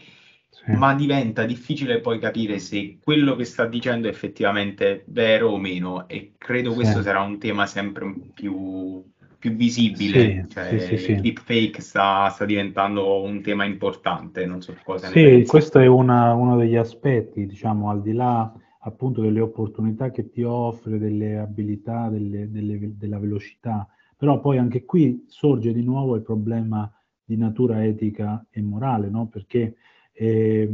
ma 0.65 0.93
diventa 0.93 1.45
difficile 1.45 1.99
poi 1.99 2.19
capire 2.19 2.59
se 2.59 2.97
quello 3.01 3.35
che 3.35 3.45
sta 3.45 3.65
dicendo 3.65 4.07
è 4.07 4.11
effettivamente 4.11 5.03
vero 5.07 5.49
o 5.49 5.57
meno 5.57 6.07
e 6.07 6.33
credo 6.37 6.69
sì. 6.71 6.75
questo 6.75 7.01
sarà 7.01 7.21
un 7.21 7.37
tema 7.37 7.65
sempre 7.65 8.13
più, 8.33 9.03
più 9.37 9.55
visibile, 9.55 10.45
sì, 10.47 10.53
cioè 10.53 10.79
sì, 10.79 10.97
sì, 10.97 11.11
il 11.11 11.21
deepfake 11.21 11.81
sta, 11.81 12.29
sta, 12.29 12.45
diventando 12.45 13.21
un 13.21 13.41
tema 13.41 13.65
importante, 13.65 14.45
non 14.45 14.61
so 14.61 14.75
cosa 14.83 15.07
Sì, 15.07 15.45
questo 15.47 15.79
è 15.79 15.87
una, 15.87 16.33
uno 16.33 16.57
degli 16.57 16.75
aspetti, 16.75 17.45
diciamo, 17.45 17.89
al 17.89 18.01
di 18.01 18.13
là 18.13 18.51
appunto 18.79 19.21
delle 19.21 19.41
opportunità 19.41 20.11
che 20.11 20.29
ti 20.29 20.43
offre, 20.43 20.97
delle 20.97 21.37
abilità, 21.37 22.09
delle, 22.09 22.49
delle, 22.49 22.97
della 22.97 23.19
velocità, 23.19 23.87
però 24.15 24.39
poi 24.39 24.57
anche 24.57 24.85
qui 24.85 25.25
sorge 25.27 25.73
di 25.73 25.83
nuovo 25.83 26.15
il 26.15 26.21
problema 26.21 26.91
di 27.23 27.35
natura 27.35 27.83
etica 27.83 28.45
e 28.49 28.61
morale, 28.61 29.09
no? 29.09 29.27
Perché 29.27 29.75
eh, 30.17 30.67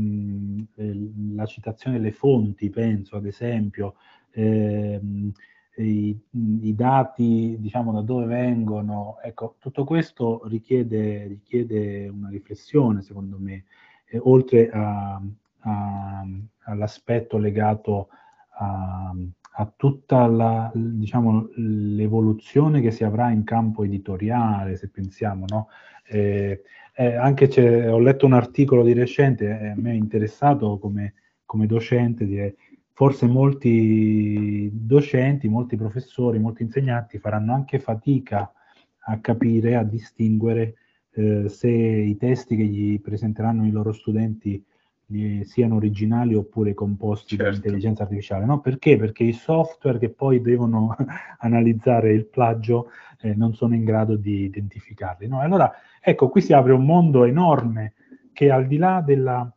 la 1.35 1.45
citazione 1.45 1.97
delle 1.97 2.13
fonti, 2.13 2.69
penso 2.69 3.17
ad 3.17 3.25
esempio, 3.25 3.95
ehm, 4.31 5.31
i, 5.75 6.17
i, 6.61 6.75
dati, 6.75 7.57
diciamo, 7.59 7.91
da 7.91 8.01
dove 8.01 8.25
vengono, 8.25 9.17
ecco, 9.21 9.55
tutto 9.59 9.83
questo 9.83 10.41
richiede, 10.45 11.27
richiede 11.27 12.07
una 12.07 12.29
riflessione, 12.29 13.01
secondo 13.01 13.37
me, 13.39 13.65
eh, 14.05 14.19
oltre 14.23 14.69
a, 14.69 15.21
a, 15.59 16.25
all'aspetto 16.65 17.37
legato 17.37 18.09
a, 18.59 19.13
a 19.55 19.73
tutta 19.75 20.25
la, 20.27 20.71
diciamo, 20.73 21.49
l'evoluzione 21.55 22.79
che 22.81 22.91
si 22.91 23.03
avrà 23.03 23.31
in 23.31 23.43
campo 23.43 23.83
editoriale, 23.83 24.77
se 24.77 24.89
pensiamo, 24.89 25.45
no? 25.47 25.67
Eh, 26.05 26.61
eh, 26.95 27.15
anche 27.15 27.87
ho 27.89 27.99
letto 27.99 28.25
un 28.25 28.33
articolo 28.33 28.83
di 28.83 28.93
recente, 28.93 29.45
eh, 29.45 29.67
a 29.69 29.75
me 29.75 29.91
è 29.91 29.95
interessato 29.95 30.77
come, 30.77 31.15
come 31.45 31.65
docente, 31.65 32.25
dire, 32.25 32.55
forse 32.93 33.25
molti 33.25 34.69
docenti, 34.71 35.47
molti 35.47 35.75
professori, 35.75 36.39
molti 36.39 36.63
insegnanti 36.63 37.17
faranno 37.17 37.53
anche 37.53 37.79
fatica 37.79 38.51
a 39.05 39.19
capire, 39.19 39.75
a 39.75 39.83
distinguere 39.83 40.75
eh, 41.11 41.49
se 41.49 41.69
i 41.69 42.15
testi 42.17 42.55
che 42.55 42.63
gli 42.63 43.01
presenteranno 43.01 43.65
i 43.65 43.71
loro 43.71 43.91
studenti 43.91 44.63
siano 45.43 45.75
originali 45.75 46.35
oppure 46.35 46.73
composti 46.73 47.35
certo. 47.35 47.43
dall'intelligenza 47.43 48.03
artificiale. 48.03 48.45
No? 48.45 48.59
Perché? 48.59 48.97
Perché 48.97 49.23
i 49.23 49.33
software 49.33 49.99
che 49.99 50.09
poi 50.09 50.41
devono 50.41 50.95
analizzare 51.39 52.13
il 52.13 52.25
plagio 52.25 52.89
eh, 53.21 53.33
non 53.33 53.53
sono 53.53 53.75
in 53.75 53.83
grado 53.83 54.15
di 54.15 54.43
identificarli. 54.43 55.27
No? 55.27 55.39
Allora, 55.39 55.71
ecco, 56.01 56.29
qui 56.29 56.41
si 56.41 56.53
apre 56.53 56.73
un 56.73 56.85
mondo 56.85 57.23
enorme 57.23 57.93
che 58.33 58.51
al 58.51 58.67
di 58.67 58.77
là 58.77 59.01
della, 59.05 59.49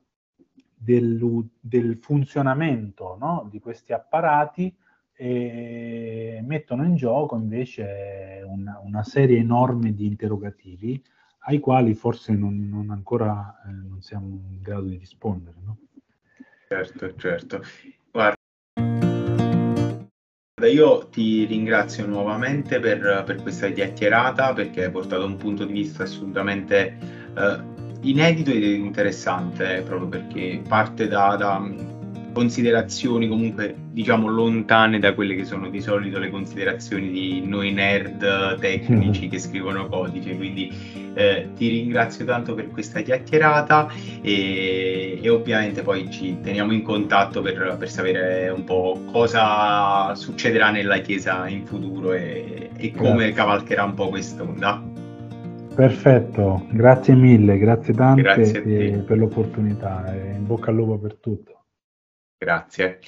del, 0.75 1.49
del, 1.59 1.97
funzionamento 1.97 3.17
no? 3.19 3.49
di 3.51 3.59
questi 3.59 3.93
apparati 3.93 4.75
eh, 5.17 6.43
mettono 6.47 6.85
in 6.85 6.95
gioco 6.95 7.37
invece 7.37 8.45
una, 8.47 8.81
una, 8.85 9.03
serie 9.03 9.39
enorme 9.39 9.95
di 9.95 10.07
interrogativi 10.07 11.03
ai 11.49 11.61
quali 11.61 11.95
forse 11.95 12.33
non, 12.33 12.69
non 12.69 12.91
ancora 12.91 13.63
eh, 13.67 13.71
non 13.71 14.01
siamo 14.01 14.27
in 14.27 14.61
grado 14.61 14.87
di 14.87 14.97
rispondere. 14.97 15.57
No? 15.65 15.79
Certo, 16.69 17.15
certo. 17.17 17.63
Guarda, 18.11 18.35
io 20.69 21.07
ti 21.09 21.45
ringrazio 21.45 22.07
nuovamente 22.07 22.81
per, 22.81 23.23
per, 23.25 23.43
questa 23.43 23.69
chiacchierata 23.71 24.53
perché 24.53 24.85
hai 24.85 24.91
portato 24.91 25.25
un 25.25 25.37
punto 25.37 25.65
di 25.65 25.73
vista 25.73 26.03
assolutamente 26.03 26.99
eh, 27.37 27.61
inedito 28.01 28.51
ed 28.51 28.65
interessante, 28.65 29.83
proprio 29.83 30.09
perché 30.09 30.63
parte 30.67 31.07
da, 31.07 31.37
da 31.37 31.59
considerazioni 32.37 33.29
comunque 33.29 33.75
diciamo 33.93 34.29
lontane 34.29 34.99
da 34.99 35.15
quelle 35.15 35.35
che 35.35 35.47
sono 35.47 35.71
di 35.71 35.81
solito 35.81 36.19
le 36.19 36.29
considerazioni 36.29 37.11
di 37.11 37.43
noi 37.47 37.73
nerd 37.73 38.59
tecnici 38.59 39.21
mm-hmm. 39.21 39.31
che 39.31 39.39
scrivono 39.39 39.89
codice. 39.89 40.37
Quindi 40.37 40.71
eh, 41.15 41.49
ti 41.57 41.69
ringrazio 41.69 42.27
tanto 42.27 42.53
per 42.53 42.69
questa 42.69 43.01
chiacchierata 43.01 43.89
e, 44.21 45.19
e, 45.23 45.29
ovviamente 45.31 45.81
poi 45.81 46.11
ci 46.11 46.37
teniamo 46.43 46.75
in 46.75 46.83
contatto 46.83 47.41
per, 47.41 47.77
per, 47.79 47.89
sapere 47.89 48.51
un 48.51 48.65
po' 48.65 49.01
cosa 49.11 50.15
succederà 50.15 50.71
nella 50.71 50.99
chiesa 50.99 51.49
in 51.49 51.65
futuro 51.65 52.13
e, 52.13 52.69
e 52.77 52.93
come 52.93 53.33
cavalcherà 53.33 53.85
un 53.85 53.95
po' 53.95 54.11
quest'onda. 54.11 54.83
Perfetto. 55.75 56.67
Grazie 56.71 57.15
mille 57.15 57.57
grazie 57.57 57.95
tante 57.95 58.21
grazie 58.21 58.61
per 59.07 59.17
l'opportunità. 59.17 60.15
E 60.15 60.35
in 60.37 60.47
bocca 60.47 60.69
al 60.69 60.77
lupo 60.77 60.99
per 60.99 61.17
tutto 61.17 61.57
Grazie. 62.41 63.01